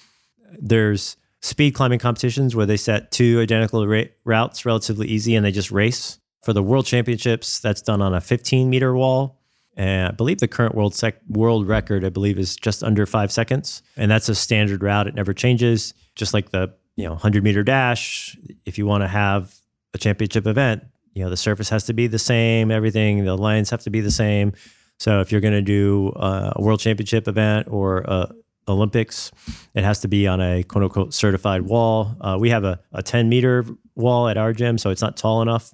[0.59, 5.51] There's speed climbing competitions where they set two identical ra- routes relatively easy and they
[5.51, 6.19] just race.
[6.43, 9.39] For the world championships, that's done on a 15 meter wall.
[9.77, 13.31] And I believe the current world sec- world record, I believe, is just under five
[13.31, 15.07] seconds, and that's a standard route.
[15.07, 15.93] It never changes.
[16.15, 19.55] Just like the you know 100 meter dash, if you want to have
[19.93, 22.71] a championship event, you know the surface has to be the same.
[22.71, 24.53] Everything, the lines have to be the same.
[24.99, 28.33] So if you're going to do uh, a world championship event or a
[28.67, 29.31] Olympics,
[29.73, 32.15] it has to be on a quote unquote certified wall.
[32.19, 35.41] Uh, we have a, a 10 meter wall at our gym, so it's not tall
[35.41, 35.73] enough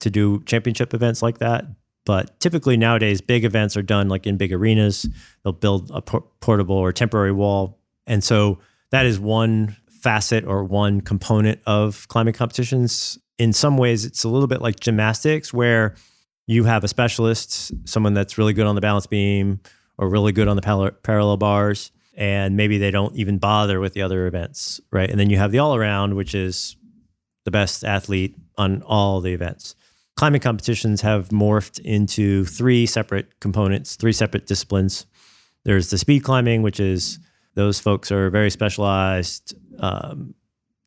[0.00, 1.64] to do championship events like that.
[2.06, 5.08] But typically nowadays, big events are done like in big arenas.
[5.44, 7.78] They'll build a por- portable or temporary wall.
[8.06, 8.58] And so
[8.90, 13.18] that is one facet or one component of climbing competitions.
[13.38, 15.94] In some ways, it's a little bit like gymnastics where
[16.46, 19.60] you have a specialist, someone that's really good on the balance beam
[19.98, 24.02] or really good on the parallel bars, and maybe they don't even bother with the
[24.02, 25.08] other events, right?
[25.08, 26.76] And then you have the all around, which is
[27.44, 29.74] the best athlete on all the events.
[30.16, 35.06] Climbing competitions have morphed into three separate components, three separate disciplines.
[35.64, 37.18] There's the speed climbing, which is
[37.54, 40.34] those folks are very specialized, um,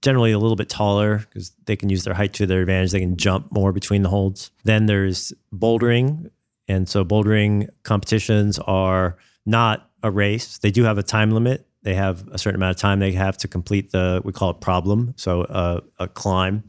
[0.02, 2.92] generally a little bit taller because they can use their height to their advantage.
[2.92, 4.52] They can jump more between the holds.
[4.64, 6.30] Then there's bouldering.
[6.68, 10.58] And so bouldering competitions are not a race.
[10.60, 11.66] They do have a time limit.
[11.84, 14.62] They have a certain amount of time they have to complete the, we call it
[14.62, 15.14] problem.
[15.18, 16.64] So uh, a climb.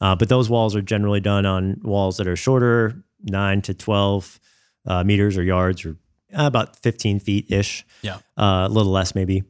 [0.00, 4.40] Uh, but those walls are generally done on walls that are shorter, nine to 12
[4.86, 5.96] uh, meters or yards or
[6.32, 7.84] about 15 feet ish.
[8.02, 8.16] Yeah.
[8.36, 9.44] uh, a little less maybe.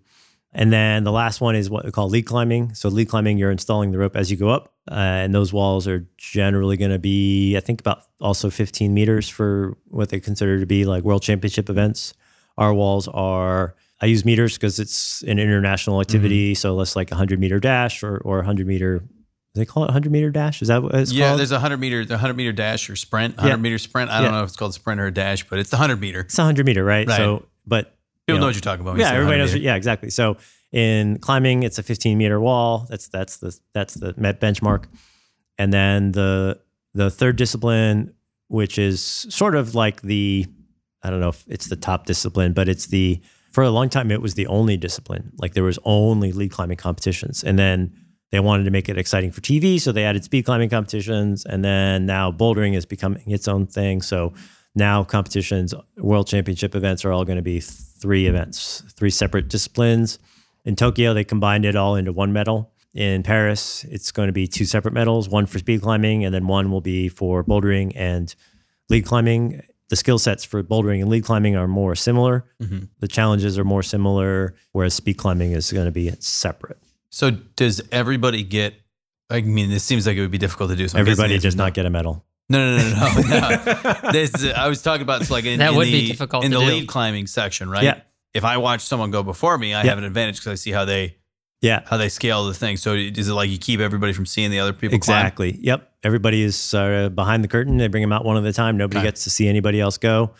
[0.58, 2.74] And then the last one is what we call lead climbing.
[2.74, 5.86] So lead climbing, you're installing the rope as you go up, uh, and those walls
[5.86, 10.58] are generally going to be, I think, about also 15 meters for what they consider
[10.58, 12.14] to be like world championship events.
[12.56, 13.74] Our walls are.
[14.00, 18.02] I use meters because it's an international activity, so less like a 100 meter dash
[18.02, 19.04] or or 100 meter.
[19.54, 20.60] They call it 100 meter dash.
[20.62, 21.38] Is that what it's Yeah, called?
[21.40, 23.56] there's a hundred meter, the hundred meter dash or sprint, hundred Yeah.
[23.56, 24.10] meter sprint.
[24.10, 26.20] I don't know if it's called sprint or a dash, but it's the hundred meter.
[26.20, 27.06] it's a 100 meter, right?
[27.08, 27.16] Right.
[27.16, 27.95] So, but
[28.26, 28.98] you People know what you're talking about.
[28.98, 29.54] yeah, everybody knows.
[29.54, 30.10] Yeah, exactly.
[30.10, 30.36] So
[30.72, 32.86] in climbing, it's a 15 meter wall.
[32.90, 34.84] That's that's the that's the met benchmark,
[35.58, 36.60] and then the
[36.92, 38.14] the third discipline,
[38.48, 40.46] which is sort of like the
[41.04, 43.20] I don't know if it's the top discipline, but it's the
[43.52, 45.32] for a long time it was the only discipline.
[45.38, 47.92] Like there was only lead climbing competitions, and then
[48.32, 51.64] they wanted to make it exciting for TV, so they added speed climbing competitions, and
[51.64, 54.02] then now bouldering is becoming its own thing.
[54.02, 54.34] So
[54.76, 60.18] now competitions, world championship events are all going to be three events, three separate disciplines.
[60.64, 62.72] In Tokyo, they combined it all into one medal.
[62.92, 66.46] In Paris, it's going to be two separate medals, one for speed climbing, and then
[66.46, 68.34] one will be for bouldering and
[68.88, 69.62] lead climbing.
[69.88, 72.44] The skill sets for bouldering and lead climbing are more similar.
[72.60, 72.88] Mhm.
[73.00, 76.78] The challenges are more similar, whereas speed climbing is going to be separate.
[77.10, 78.74] So does everybody get?
[79.30, 80.86] I mean, this seems like it would be difficult to do.
[80.88, 82.24] So Everybody does not get a medal.
[82.48, 83.22] No, no, no, no,
[84.04, 84.10] no.
[84.12, 86.44] This is, I was talking about it's like in, That in would the, be difficult
[86.44, 86.64] in the do.
[86.66, 87.82] lead climbing section, right?
[87.82, 88.00] Yeah.
[88.34, 89.90] If I watch someone go before me, I Yeah.
[89.90, 91.16] have an advantage because I see how they
[91.62, 92.76] Yeah, how they scale the thing.
[92.76, 94.98] So is it like you keep everybody from seeing the other people?
[94.98, 95.18] climb?
[95.18, 95.58] Exactly.
[95.60, 95.90] Yep.
[96.04, 97.78] Everybody is uh, behind the curtain.
[97.78, 98.76] They bring them out one at a time.
[98.76, 99.08] Nobody Okay.
[99.08, 100.32] gets to see anybody else go.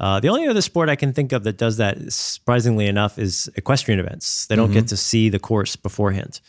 [0.00, 3.48] Uh, the only other sport I can think of that does that, surprisingly enough, is
[3.54, 4.46] equestrian events.
[4.46, 4.74] They don't Mm-hmm.
[4.80, 6.40] get to see the course beforehand,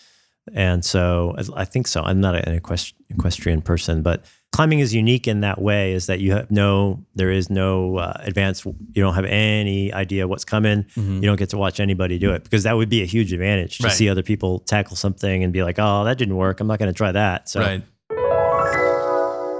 [0.56, 2.02] and so I think so.
[2.02, 6.32] I'm not an equestrian person, but climbing is unique in that way: is that you
[6.32, 8.64] have no, there is no uh, advance.
[8.66, 10.86] You don't have any idea what's coming.
[10.96, 11.16] Mhm.
[11.16, 13.80] You don't get to watch anybody do it because that would be a huge advantage
[13.80, 13.94] to Right.
[13.94, 16.60] see other people tackle something and be like, "Oh, that didn't work.
[16.62, 17.60] I'm not going to try that." So.
[17.60, 17.82] Right.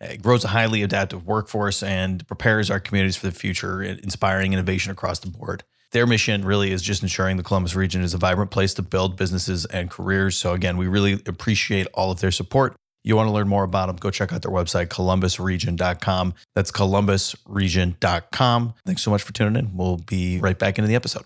[0.00, 4.92] uh, grows a highly adaptive workforce, and prepares our communities for the future, inspiring innovation
[4.92, 5.64] across the board.
[5.92, 9.16] Their mission really is just ensuring the Columbus region is a vibrant place to build
[9.16, 10.36] businesses and careers.
[10.36, 12.76] So, again, we really appreciate all of their support.
[13.04, 16.34] You want to learn more about them, go check out their website, columbusregion.com.
[16.54, 18.74] That's columbusregion.com.
[18.84, 19.76] Thanks so much for tuning in.
[19.76, 21.22] We'll be right back into the episode.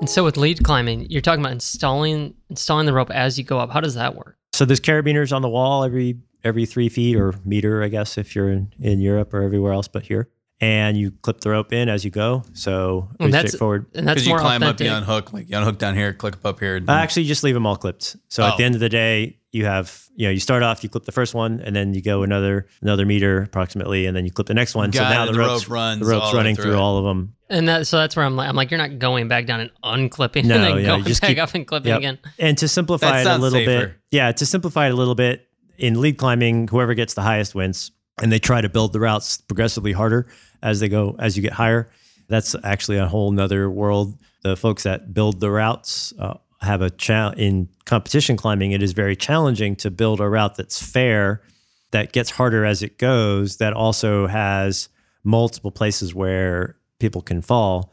[0.00, 3.58] And so with lead climbing, you're talking about installing installing the rope as you go
[3.58, 3.70] up.
[3.70, 4.38] How does that work?
[4.58, 8.34] So there's carabiners on the wall every every three feet or meter, I guess, if
[8.34, 10.30] you're in, in Europe or everywhere else but here.
[10.60, 12.42] And you clip the rope in as you go.
[12.52, 13.86] So And pretty that's- straightforward.
[13.94, 14.86] And that's Because you climb authentic.
[14.88, 16.82] up, you unhook, like you unhook down here, click up here.
[16.88, 18.16] Uh, actually, just leave them all clipped.
[18.28, 18.46] So Oh.
[18.48, 21.04] at the end of the day, you have you know you start off, you clip
[21.04, 24.46] the first one, and then you go another another meter approximately, and then you clip
[24.48, 24.90] the next one.
[24.90, 26.56] Got so now it, the, the ropes rope runs the ropes all the way running
[26.56, 27.34] through through all of them.
[27.48, 29.70] And that so that's where I'm like I'm like you're not going back down and
[29.84, 31.98] unclipping No, and then yeah, going just back keep- up and clipping Yep.
[31.98, 32.18] again.
[32.38, 33.86] And to simplify That it a little safer.
[33.86, 35.46] bit, yeah, to simplify it a little bit,
[35.78, 37.92] in lead climbing, whoever gets the highest wins,
[38.22, 40.26] and they try to build the routes progressively harder
[40.62, 41.90] as they go as you get higher.
[42.28, 44.18] That's actually a whole nother world.
[44.42, 48.72] The folks that build the routes uh, have a challenge in competition climbing.
[48.72, 51.42] It is very challenging to build a route that's fair,
[51.90, 54.88] that gets harder as it goes, that also has
[55.24, 57.92] multiple places where people can fall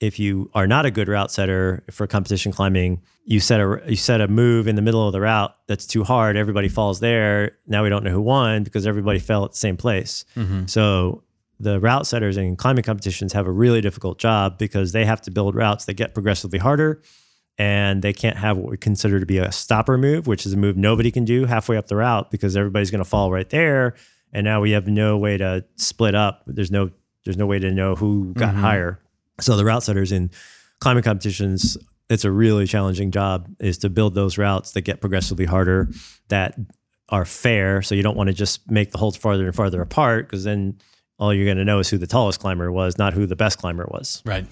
[0.00, 3.96] if you are not a good route setter for competition climbing, you set a you
[3.96, 6.36] set a move in the middle of the route that's too hard.
[6.36, 7.52] Everybody falls there.
[7.66, 10.24] Now we don't know who won because everybody fell at the same place.
[10.36, 10.68] Mhm.
[10.68, 11.22] So
[11.58, 15.30] the route setters in climbing competitions have a really difficult job because they have to
[15.30, 17.00] build routes that get progressively harder,
[17.58, 20.56] and they can't have what we consider to be a stopper move, which is a
[20.58, 23.94] move nobody can do halfway up the route because everybody's going to fall right there.
[24.32, 26.42] And now we have no way to split up.
[26.46, 26.90] There's no
[27.24, 28.58] there's no way to know who got Mhm.
[28.60, 29.00] higher.
[29.40, 30.30] So the route setters in
[30.80, 31.76] climbing competitions,
[32.08, 35.88] it's a really challenging job is to build those routes that get progressively harder,
[36.28, 36.54] that
[37.08, 37.82] are fair.
[37.82, 40.78] So you don't want to just make the holds farther and farther apart because then
[41.18, 43.58] all you're going to know is who the tallest climber was, not who the best
[43.58, 44.22] climber was.
[44.24, 44.46] Right.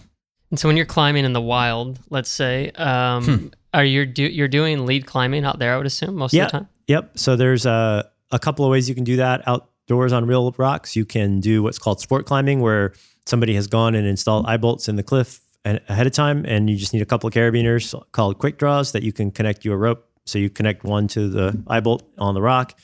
[0.51, 3.47] And so when you're climbing in the wild, let's say, um, Hmm.
[3.73, 5.75] are you do you're doing lead climbing out there?
[5.75, 6.45] I would assume most Yeah.
[6.47, 6.69] of the time.
[6.87, 7.19] Yep.
[7.19, 10.95] So there's a, a couple of ways you can do that outdoors on real rocks,
[10.97, 12.93] you can do what's called sport climbing, where
[13.27, 16.77] somebody has gone and installed eye bolts in the cliff ahead of time, and you
[16.77, 20.09] just need a couple of carabiners called quick draws that you can connect your rope.
[20.27, 22.79] So you connect one to the eye bolt on the rock,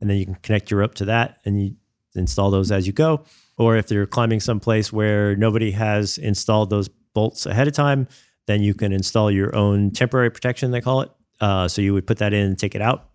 [0.00, 1.76] and then you can connect your rope to that, and you
[2.14, 3.24] install those as you go.
[3.56, 8.08] Or if you're climbing someplace where nobody has installed those bolts ahead of time,
[8.46, 11.10] then you can install your own temporary protection, they call it.
[11.40, 13.10] Uh, so you would put that in and take it out,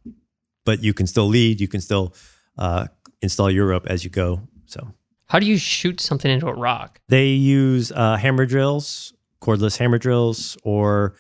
[0.66, 1.60] but you can still lead.
[1.60, 2.13] You can still
[2.58, 2.88] uh,
[3.22, 4.42] install your rope as you go.
[4.66, 4.94] So
[5.28, 7.00] how do you shoot something into a rock?
[7.10, 11.16] They use uh, hammer drills, cordless hammer drills, or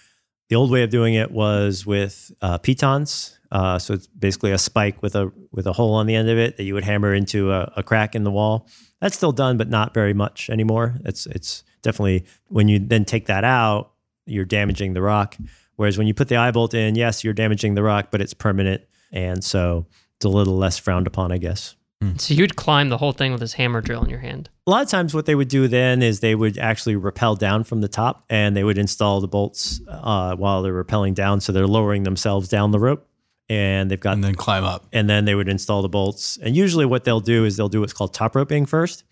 [0.49, 3.37] the old way of doing it was with uh, pitons.
[3.51, 6.37] Uh, so it's basically a spike with a with a hole on the end of
[6.37, 8.67] it that you would hammer into a, a, crack in the wall.
[8.99, 10.95] That's still done, but not very much anymore.
[11.05, 13.91] It's it's definitely when you then take that out,
[14.25, 15.37] you're damaging the rock.
[15.77, 18.33] Whereas when you put the eye bolt in, yes, you're damaging the rock, but it's
[18.33, 18.81] permanent,
[19.13, 19.85] and so
[20.17, 21.76] it's a little less frowned upon, I guess.
[22.03, 22.21] Mm.
[22.21, 24.49] So you'd climb the whole thing with this hammer drill in your hand.
[24.67, 27.63] A lot of times, what they would do then is they would actually rappel down
[27.63, 31.51] from the top, and they would install the bolts uh, while they're rappelling down, so
[31.51, 33.07] they're lowering themselves down the rope.
[33.49, 36.37] And they've got and then climb up, and then they would install the bolts.
[36.37, 39.03] And usually, what they'll do is they'll do what's called top roping first.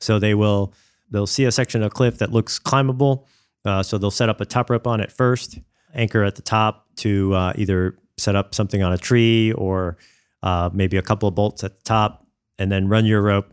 [0.00, 0.72] So they will
[1.10, 3.26] they'll see a section of cliff that looks climbable.
[3.64, 5.58] Uh, so they'll set up a top rope on it first,
[5.92, 9.98] anchor at the top to uh, either set up something on a tree or
[10.42, 12.26] uh, maybe a couple of bolts at the top,
[12.60, 13.52] and then run your rope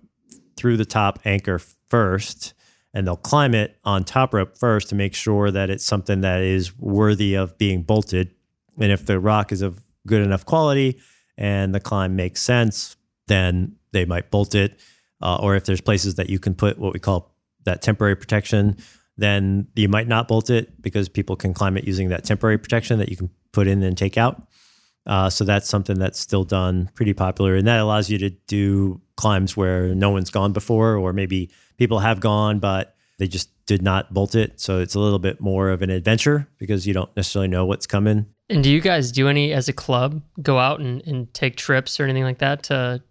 [0.58, 2.54] through the top anchor first.
[2.94, 6.42] And they'll climb it on top rope first to make sure that it's something that
[6.42, 8.32] is worthy of being bolted.
[8.80, 11.00] And if the rock is of good enough quality
[11.38, 14.80] and the climb makes sense, then they might bolt it.
[15.22, 18.78] Uh, or if there's places that you can put what we call that temporary protection,
[19.18, 23.00] then you might not bolt it because people can climb it using that temporary protection
[23.00, 24.48] that you can put in and take out.
[25.08, 29.02] Uh, so that's something that's still done pretty popular, and that allows you to do
[29.16, 33.82] climbs where no one's gone before, or maybe people have gone but they just did
[33.82, 34.60] not bolt it.
[34.60, 37.88] So it's a little bit more of an adventure because you don't necessarily know what's
[37.88, 38.28] coming.
[38.50, 42.00] And do you guys do any as a club go out and, and take trips
[42.00, 43.02] or anything like that to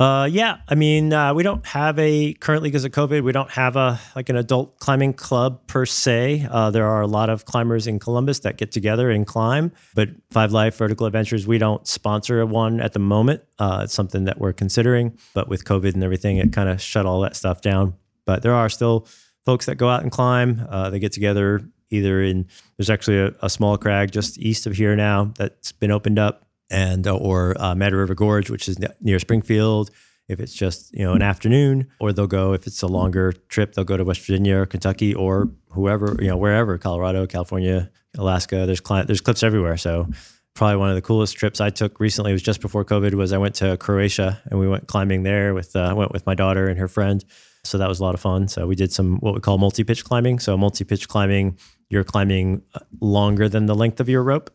[0.00, 3.22] uh, yeah, I mean, uh, we don't have a currently because of COVID.
[3.22, 6.48] We don't have a like an adult climbing club per se.
[6.50, 10.08] Uh, there are a lot of climbers in Columbus that get together and climb, but
[10.30, 13.42] Five Life Vertical Adventures, we don't sponsor one at the moment.
[13.60, 17.06] Uh, it's something that we're considering, but with COVID and everything, it kind of shut
[17.06, 17.94] all that stuff down.
[18.26, 19.06] But there are still
[19.44, 20.66] folks that go out and climb.
[20.68, 24.74] Uh, they get together either in there's actually a, a small crag just east of
[24.74, 28.78] here now that's been opened up and uh, or uh, Mad River Gorge, which is
[29.00, 29.90] near Springfield.
[30.26, 33.74] If it's just you know an afternoon, or they'll go if it's a longer trip,
[33.74, 38.66] they'll go to West Virginia or Kentucky or whoever you know wherever Colorado, California, Alaska.
[38.66, 39.76] There's there's cliffs everywhere.
[39.76, 40.08] So
[40.54, 43.14] probably one of the coolest trips I took recently was just before COVID.
[43.14, 46.34] Was I went to Croatia and we went climbing there with uh, went with my
[46.34, 47.24] daughter and her friend.
[47.64, 48.48] So that was a lot of fun.
[48.48, 50.38] So we did some what we call multi pitch climbing.
[50.38, 51.58] So multi pitch climbing,
[51.90, 54.50] you're climbing uh, longer than the length of your rope.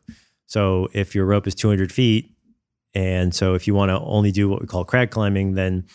[0.49, 2.35] So if your rope is 200 feet,
[2.95, 5.85] and so if you want to only do what we call crag climbing, then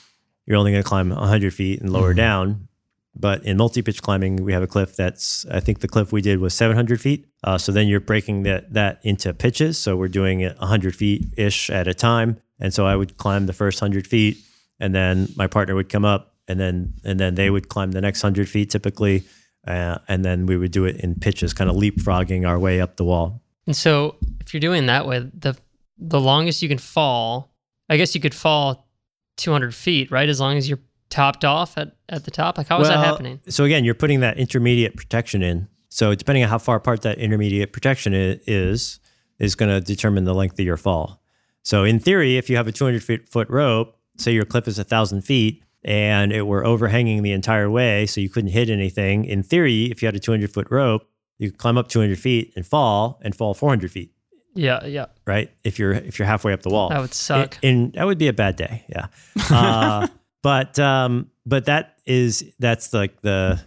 [0.47, 2.19] you're only going to climb 100 feet and lower mm-hmm.
[2.19, 2.69] down.
[3.17, 6.23] But in multi pitch climbing, we have a cliff that's I think the cliff we
[6.23, 7.27] did was 700 feet.
[7.43, 9.77] Uh, so then you're breaking that that into pitches.
[9.77, 12.41] So we're doing it 100 feet ish at a time.
[12.61, 14.39] And so I would climb the first 100 feet,
[14.79, 18.01] and then my partner would come up, and then and then they would climb the
[18.01, 19.25] next 100 feet typically,
[19.67, 22.97] uh, and then we would do it in pitches, kind of leapfrogging our way up
[22.97, 23.44] the wall.
[23.67, 25.57] And so if you're doing that way, the
[25.99, 27.55] the longest you can fall,
[27.89, 28.89] I guess you could fall
[29.37, 30.29] 200 feet, right?
[30.29, 32.59] As long as you're topped off at, at the top.
[32.59, 33.41] Like how is well, that happening?
[33.49, 35.69] So again, you're putting that intermediate protection in.
[35.89, 38.99] So depending on how far apart that intermediate protection is,
[39.39, 41.23] is going to determine the length of your fall.
[41.63, 44.85] So in theory, if you have a 200 foot rope, say your cliff is a
[44.85, 49.25] thousand feet, and it were overhanging the entire way, so you couldn't hit anything.
[49.25, 52.67] In theory, if you had a 200 foot rope, you climb up 200 feet and
[52.67, 54.13] fall and fall 400 feet.
[54.55, 55.07] Yeah, yeah.
[55.27, 55.51] Right.
[55.65, 57.59] If you're if you're halfway up the wall, that would suck.
[57.63, 58.85] And that would be a bad day.
[58.89, 59.07] Yeah.
[59.51, 60.09] Uh,
[60.43, 63.61] but um, but that is that's like the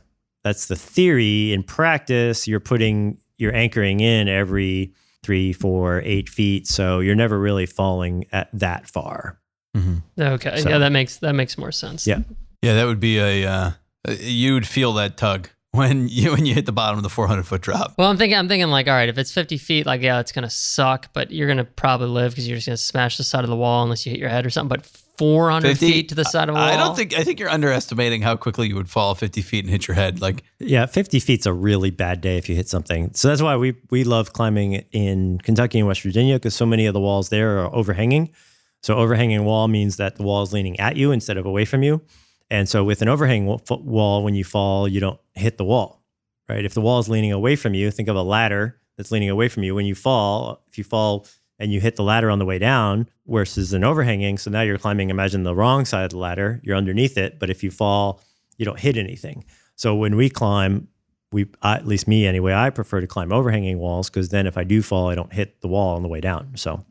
[0.44, 1.52] that's the theory.
[1.52, 4.94] In practice, you're putting you're anchoring in every
[5.24, 9.40] three, four, eight feet, so you're never really falling at that far.
[9.76, 10.22] Mm-hmm.
[10.22, 10.62] Okay.
[10.62, 12.08] So, yeah, that makes that makes more sense.
[12.08, 12.20] Yeah.
[12.62, 13.72] Yeah, that would be a uh,
[14.20, 17.62] you'd feel that tug when you when you hit the bottom of the 400 foot
[17.62, 17.94] drop.
[17.98, 20.32] Well, I'm thinking I'm thinking like, all right, if it's 50 feet, like yeah, it's
[20.32, 23.50] gonna suck, but you're gonna probably live because you're just gonna smash the side of
[23.50, 24.78] the wall unless you hit your head or something.
[24.78, 24.86] But
[25.18, 26.68] 400 50, feet to the side of a wall.
[26.68, 29.70] I don't think I think you're underestimating how quickly you would fall 50 feet and
[29.70, 30.22] hit your head.
[30.22, 33.14] Like yeah, 50 feet's a really bad day if you hit something.
[33.14, 36.86] So that's why we we love climbing in Kentucky and West Virginia because so many
[36.86, 38.30] of the walls there are overhanging.
[38.84, 41.82] So overhanging wall means that the wall is leaning at you instead of away from
[41.82, 42.02] you.
[42.50, 46.02] And so with an overhang wall, when you fall, you don't hit the wall,
[46.48, 46.64] right?
[46.64, 49.50] If the wall is leaning away from you, think of a ladder that's leaning away
[49.50, 49.76] from you.
[49.76, 51.28] When you fall, if you fall
[51.60, 54.78] and you hit the ladder on the way down versus an overhanging, so now you're
[54.78, 57.38] climbing, imagine the wrong side of the ladder, you're underneath it.
[57.38, 58.22] But if you fall,
[58.58, 59.44] you don't hit anything.
[59.76, 60.88] So when we climb,
[61.34, 64.64] we at least me anyway, I prefer to climb overhanging walls because then if I
[64.64, 66.54] do fall, I don't hit the wall on the way down.
[66.56, 66.86] So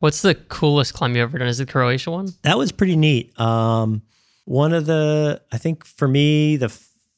[0.00, 1.46] What's the coolest climb you ever done?
[1.46, 2.28] Is it the Croatia one?
[2.42, 3.38] that was pretty neat.
[3.38, 4.02] Um,
[4.44, 6.68] one of the, I think for me, the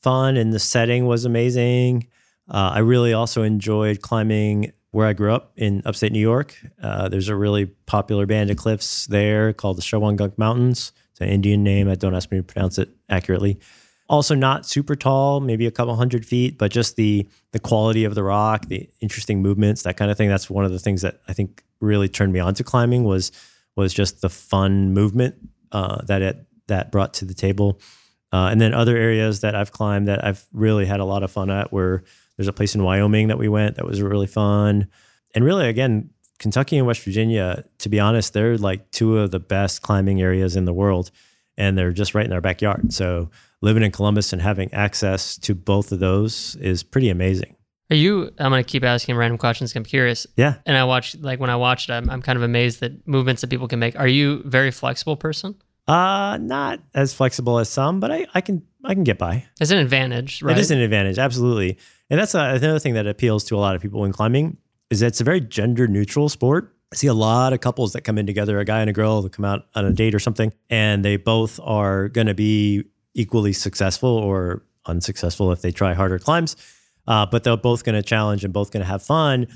[0.03, 2.09] fun and the setting was amazing.
[2.49, 6.57] Uh, I really also enjoyed climbing where I grew up in upstate New York.
[6.81, 10.93] Uh, there's a really popular band of cliffs there called the Shawangunk Mountains.
[11.11, 11.89] It's an Indian name.
[11.89, 13.59] I don't ask me to pronounce it accurately.
[14.09, 18.15] Also, not super tall, maybe a couple hundred feet, but just the the quality of
[18.15, 20.29] the rock, the interesting movements, that kind of thing.
[20.29, 23.33] That's one of the things that I think really turned me on to climbing was
[23.77, 25.37] was just the fun movement
[25.73, 27.81] uh, that it that brought to the table.
[28.33, 31.31] Uh, and then other areas that I've climbed that I've really had a lot of
[31.31, 32.03] fun at were
[32.37, 34.89] there's a place in Wyoming that we went that was really fun.
[35.35, 39.39] And really, again, Kentucky and West Virginia, to be honest, they're like two of the
[39.39, 41.11] best climbing areas in the world.
[41.57, 42.93] And they're just right in our backyard.
[42.93, 47.55] So living in Columbus and having access to both of those is pretty amazing.
[47.91, 48.33] Are you?
[48.39, 49.77] I'm gonna keep asking random questions.
[49.77, 50.27] I'm curious.
[50.37, 50.57] Yeah.
[50.67, 53.43] And I watch like when I watch it, I'm, I'm kind of amazed that movements
[53.43, 53.97] that people can make.
[53.97, 55.55] Are you a very flexible person?
[55.87, 59.47] Uh not as flexible as some, but I, I can I can get by.
[59.61, 60.57] It's an advantage, right?
[60.57, 61.79] It is an advantage, absolutely.
[62.11, 64.57] And that's uh another thing that appeals to a lot of people when climbing
[64.91, 66.75] is that it's a very gender neutral sport.
[66.93, 69.21] I see a lot of couples that come in together, a guy and a girl,
[69.23, 72.85] that come out on a date or something, and they both are going to be
[73.15, 76.57] equally successful or unsuccessful if they try harder climbs.
[77.07, 79.47] Uh, but they're both going to challenge and both going to have fun.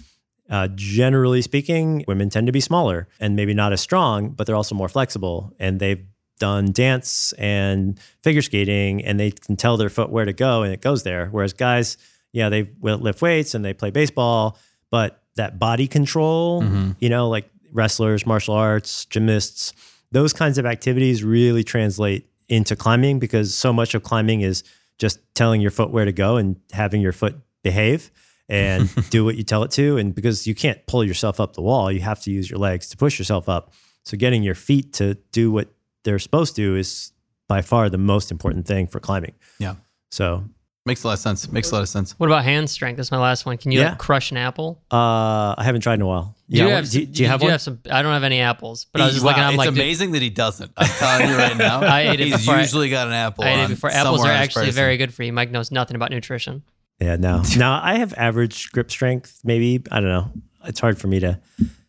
[0.51, 4.57] Uh, generally speaking, women tend to be smaller and maybe not as strong, but they're
[4.57, 5.53] also more flexible.
[5.59, 6.05] And they've
[6.39, 10.73] done dance and figure skating, and they can tell their foot where to go, and
[10.73, 11.29] it goes there.
[11.29, 11.97] Whereas guys,
[12.33, 14.59] yeah, they will lift weights and they play baseball,
[14.91, 16.91] but that body control, mm-hmm.
[16.99, 19.73] you know, like wrestlers, martial arts, gymnasts,
[20.13, 24.65] those kinds of activities really translate into climbing because so much of climbing is
[24.99, 28.11] just telling your foot where to go and having your foot behave
[28.49, 29.97] and do what you tell it to.
[29.97, 32.89] And because you can't pull yourself up the wall, you have to use your legs
[32.91, 33.73] to push yourself up.
[34.05, 35.69] So getting your feet to do what
[36.09, 37.13] they're supposed to is
[37.49, 39.35] by far the most important thing for climbing.
[39.59, 39.75] Yeah.
[40.11, 40.45] So
[40.87, 41.53] Makes a lot of sense.
[41.53, 42.13] Makes a lot of sense.
[42.19, 42.97] What about hand strength?
[42.97, 43.59] That's my last one.
[43.59, 43.91] Can you Yeah.
[43.91, 44.81] like, crush an apple?
[44.91, 46.35] uh, I haven't tried in a while.
[46.49, 47.51] Do you have, do, do you have do one?
[47.53, 47.79] have some?
[47.91, 49.43] I don't have any apples, but I was just Wow, looking.
[49.45, 50.73] I'm it's like, dude, amazing that he doesn't.
[50.79, 51.81] I'm telling you right now.
[51.83, 53.45] I ate it He's before I- usually got an apple.
[53.45, 53.91] I ate it before.
[53.91, 54.77] Apples are actually person.
[54.77, 55.33] very good for you.
[55.35, 56.63] Mike knows nothing about nutrition.
[57.01, 57.43] Yeah, no.
[57.59, 59.41] now I have average grip strength.
[59.45, 60.33] Maybe I don't know.
[60.65, 61.39] It's hard for me to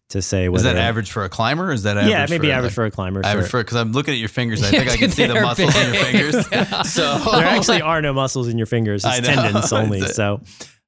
[0.09, 0.47] to say.
[0.47, 1.69] Is that average for a climber?
[1.69, 3.25] Or is that average Yeah, maybe for, average like, for a climber.
[3.25, 3.61] average sure.
[3.61, 4.63] for because I'm looking at your fingers.
[4.63, 6.05] I think I can see the They're muscles in your big.
[6.05, 6.45] fingers.
[6.89, 9.03] So there actually are no muscles in your fingers.
[9.05, 9.35] It's know.
[9.35, 9.99] tendons only.
[9.99, 10.41] It's So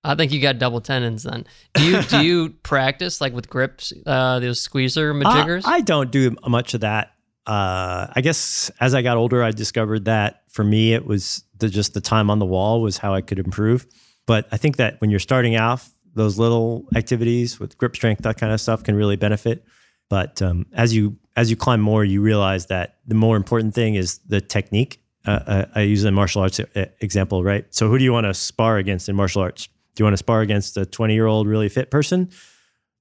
[0.03, 1.45] I think you got double tendons then.
[1.73, 5.61] Do you do you practice like with grips, uh, those squeezer Uh.
[5.65, 7.13] I don't do much of that.
[7.45, 11.69] Uh, I guess as I got older, I discovered that for me, it was the,
[11.69, 13.87] just the time on the wall was how I could improve.
[14.25, 18.37] But I think that when you're starting off, those little activities with grip strength, that
[18.37, 19.65] kind of stuff, can really benefit.
[20.09, 23.95] But um, as you as you climb more, you realize that the more important thing
[23.95, 25.01] is the technique.
[25.25, 27.65] Uh, I, I use a martial arts uh, example, right?
[27.73, 29.67] So, who do you want to spar against in martial arts?
[29.95, 32.29] Do you want to spar against a 20 year old really fit person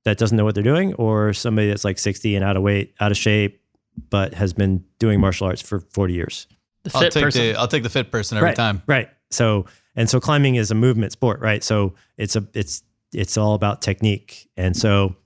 [0.04, 2.94] that doesn't know what they're doing, or somebody that's like 60 and out of weight,
[3.00, 3.60] out of shape,
[4.08, 6.46] but has been doing martial arts for 40 years?
[6.84, 7.42] the I'll take person.
[7.42, 8.82] the I'll take the fit person every right, time.
[8.86, 9.08] Right.
[9.30, 11.62] So and so climbing is a movement sport, right?
[11.62, 12.82] So it's a it's
[13.12, 14.48] it's all about technique.
[14.56, 15.16] And so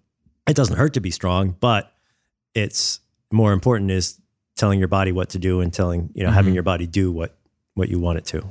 [0.48, 1.92] it doesn't hurt to be strong, but
[2.54, 3.00] it's
[3.32, 4.20] more important is
[4.56, 6.56] telling your body what to do and telling, you know, having Mhm.
[6.56, 7.36] your body do what
[7.74, 8.46] what you want it to.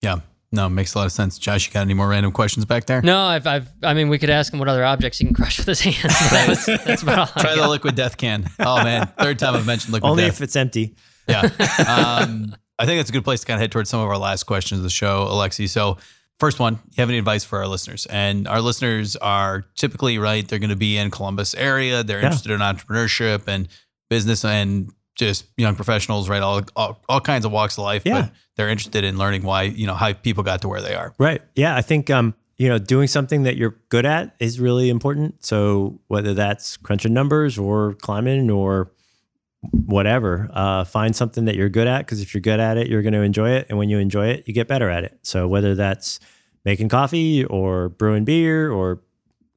[0.00, 0.20] Yeah.
[0.50, 1.38] No, it makes a lot of sense.
[1.38, 3.02] Josh, you got any more random questions back there?
[3.02, 5.58] no, I've, I've, I mean, we could ask him what other objects he can crush
[5.58, 6.00] with his hands.
[6.30, 7.70] that was, that's about all I Try the got.
[7.70, 8.48] liquid death can.
[8.60, 10.34] Oh man, third time I've mentioned liquid Only death.
[10.36, 10.94] if it's empty.
[11.28, 11.42] Yeah.
[11.86, 14.16] Um, I think that's a good place to kind of head towards some of our
[14.18, 15.68] last questions of the show, Alexi.
[15.68, 15.98] So,
[16.44, 18.06] first one, you have any advice for our listeners?
[18.10, 22.02] And our listeners are typically, right, they're going to be in Columbus area.
[22.02, 22.26] They're Yeah.
[22.26, 23.68] interested in entrepreneurship and
[24.10, 26.42] business and just young professionals, right?
[26.42, 28.22] All, all, all kinds of walks of life, Yeah.
[28.22, 31.14] but they're interested in learning why, you know, how people got to where they are.
[31.18, 31.42] Right.
[31.54, 31.76] Yeah.
[31.76, 35.44] I think um, you know, doing something that you're good at is really important.
[35.44, 38.90] So whether that's crunching numbers or climbing or
[39.86, 43.02] whatever, uh, find something that you're good at because if you're good at it, you're
[43.02, 45.18] going to enjoy it, and when you enjoy it, you get better at it.
[45.22, 46.18] So whether that's
[46.64, 49.00] making coffee or brewing beer or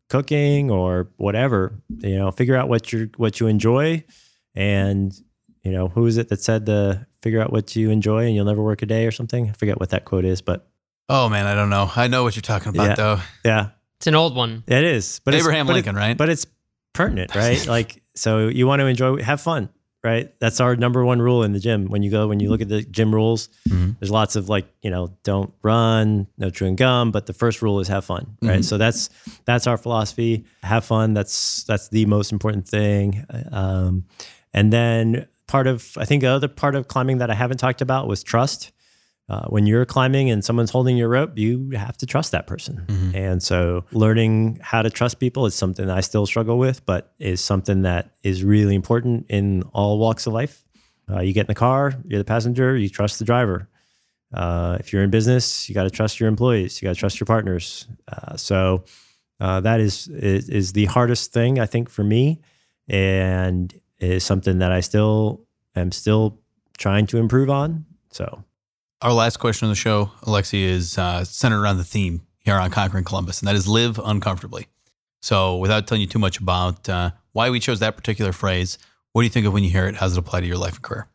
[0.10, 4.04] cooking or whatever, you know, figure out what you what you enjoy
[4.56, 5.14] And,
[5.64, 8.46] you know, who is it that said the figure out what you enjoy and you'll
[8.46, 9.50] never work a day or something?
[9.50, 10.68] I forget what that quote is, but
[11.10, 11.92] Oh man, I don't know.
[11.96, 12.96] I know what you're talking about Yeah.
[12.96, 13.20] though.
[13.44, 14.64] yeah, It's an old one.
[14.68, 15.20] it is.
[15.26, 16.18] But it's- Abraham but it- Lincoln, right?
[16.18, 16.46] But it's
[16.94, 17.66] pertinent, right?
[17.78, 19.70] like, so you want to enjoy, have fun,
[20.06, 20.32] right?
[20.40, 21.88] That's our number one rule in the gym.
[21.88, 23.98] When you go, when you look at the gym rules, Mhm.
[24.00, 27.80] there's lots of like, you know, don't run, no chewing gum, but the first rule
[27.82, 28.60] is have fun, right?
[28.60, 28.64] Mhm.
[28.64, 29.10] So that's
[29.46, 30.46] that's our philosophy.
[30.64, 31.14] Have fun.
[31.16, 33.26] That's that's the most important thing.
[33.52, 34.06] Um,
[34.54, 37.82] and then part of, I think the other part of climbing that I haven't talked
[37.82, 38.72] about was trust.
[39.28, 42.84] Uh, when you're climbing and someone's holding your rope, you have to trust that person.
[42.88, 43.16] Mhm.
[43.16, 47.42] And so learning how to trust people is something I still struggle with, but is
[47.42, 50.64] something that is really important in all walks of life.
[51.10, 53.68] Uh, you get in the car, you're the passenger, you trust the driver.
[54.32, 57.20] Uh, if you're in business, you got to trust your employees, you got to trust
[57.20, 57.88] your partners.
[58.12, 58.84] Uh, so
[59.40, 62.42] uh, that is, is is the hardest thing I think for me,
[62.88, 65.46] and is something that I still
[65.76, 66.40] am still
[66.78, 67.86] trying to improve on.
[68.12, 68.44] So
[69.02, 72.72] Our last question on the show, Alexi, is uh, centered around the theme here on
[72.72, 74.68] Conquering Columbus, and that is live uncomfortably.
[75.22, 78.78] So, without telling you too much about uh, why we chose that particular phrase,
[79.12, 79.96] what do you think of when you hear it?
[79.96, 81.08] How does it apply to your life and career?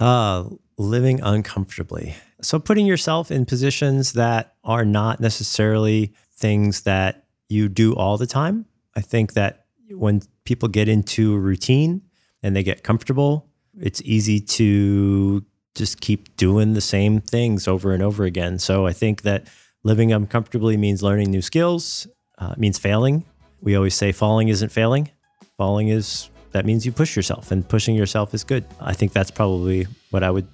[0.00, 0.44] Uh,
[0.78, 2.14] living uncomfortably.
[2.40, 8.26] So putting yourself in positions that are not necessarily things that you do all the
[8.26, 8.66] time.
[8.96, 12.02] I think that when people get into a routine
[12.42, 15.44] and they get comfortable, it's easy to
[15.78, 18.58] just keep doing the same things over and over again.
[18.58, 19.46] So I think that
[19.84, 22.06] living uncomfortably means learning new skills,
[22.38, 23.24] uh, means failing.
[23.62, 25.10] We always say falling isn't failing.
[25.56, 28.64] Falling is that means you push yourself and pushing yourself is good.
[28.80, 30.48] I think that's probably what I would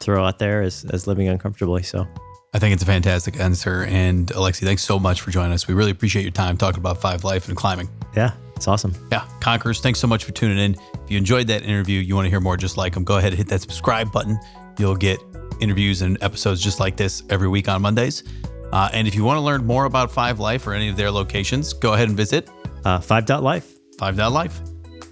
[0.00, 1.82] throw out there as, as living uncomfortably.
[1.82, 2.06] So
[2.54, 3.84] I think it's a fantastic answer.
[3.84, 5.68] And Alexi, thanks so much for joining us.
[5.68, 7.88] We really appreciate your time talking about Five Life and climbing.
[8.16, 8.94] yeah, it's awesome.
[9.12, 10.74] Yeah, Conquerors, thanks so much for tuning in.
[11.04, 13.32] If you enjoyed that interview, you want to hear more just like them, go ahead
[13.32, 14.38] and hit that subscribe button.
[14.78, 15.18] You'll get
[15.60, 18.24] interviews and episodes just like this every week on Mondays.
[18.72, 21.10] Uh, and if you want to learn more about Five Life or any of their
[21.10, 22.48] locations, go ahead and visit
[22.84, 23.72] Uh, five dot life.
[23.98, 24.60] Five Dot Life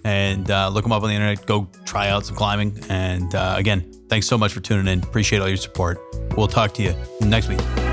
[0.04, 1.46] and uh, look them up on the internet.
[1.46, 2.78] Go try out some climbing.
[2.90, 5.02] And uh, again, thanks so much for tuning in.
[5.02, 5.98] Appreciate all your support.
[6.36, 7.83] We'll talk to you next week.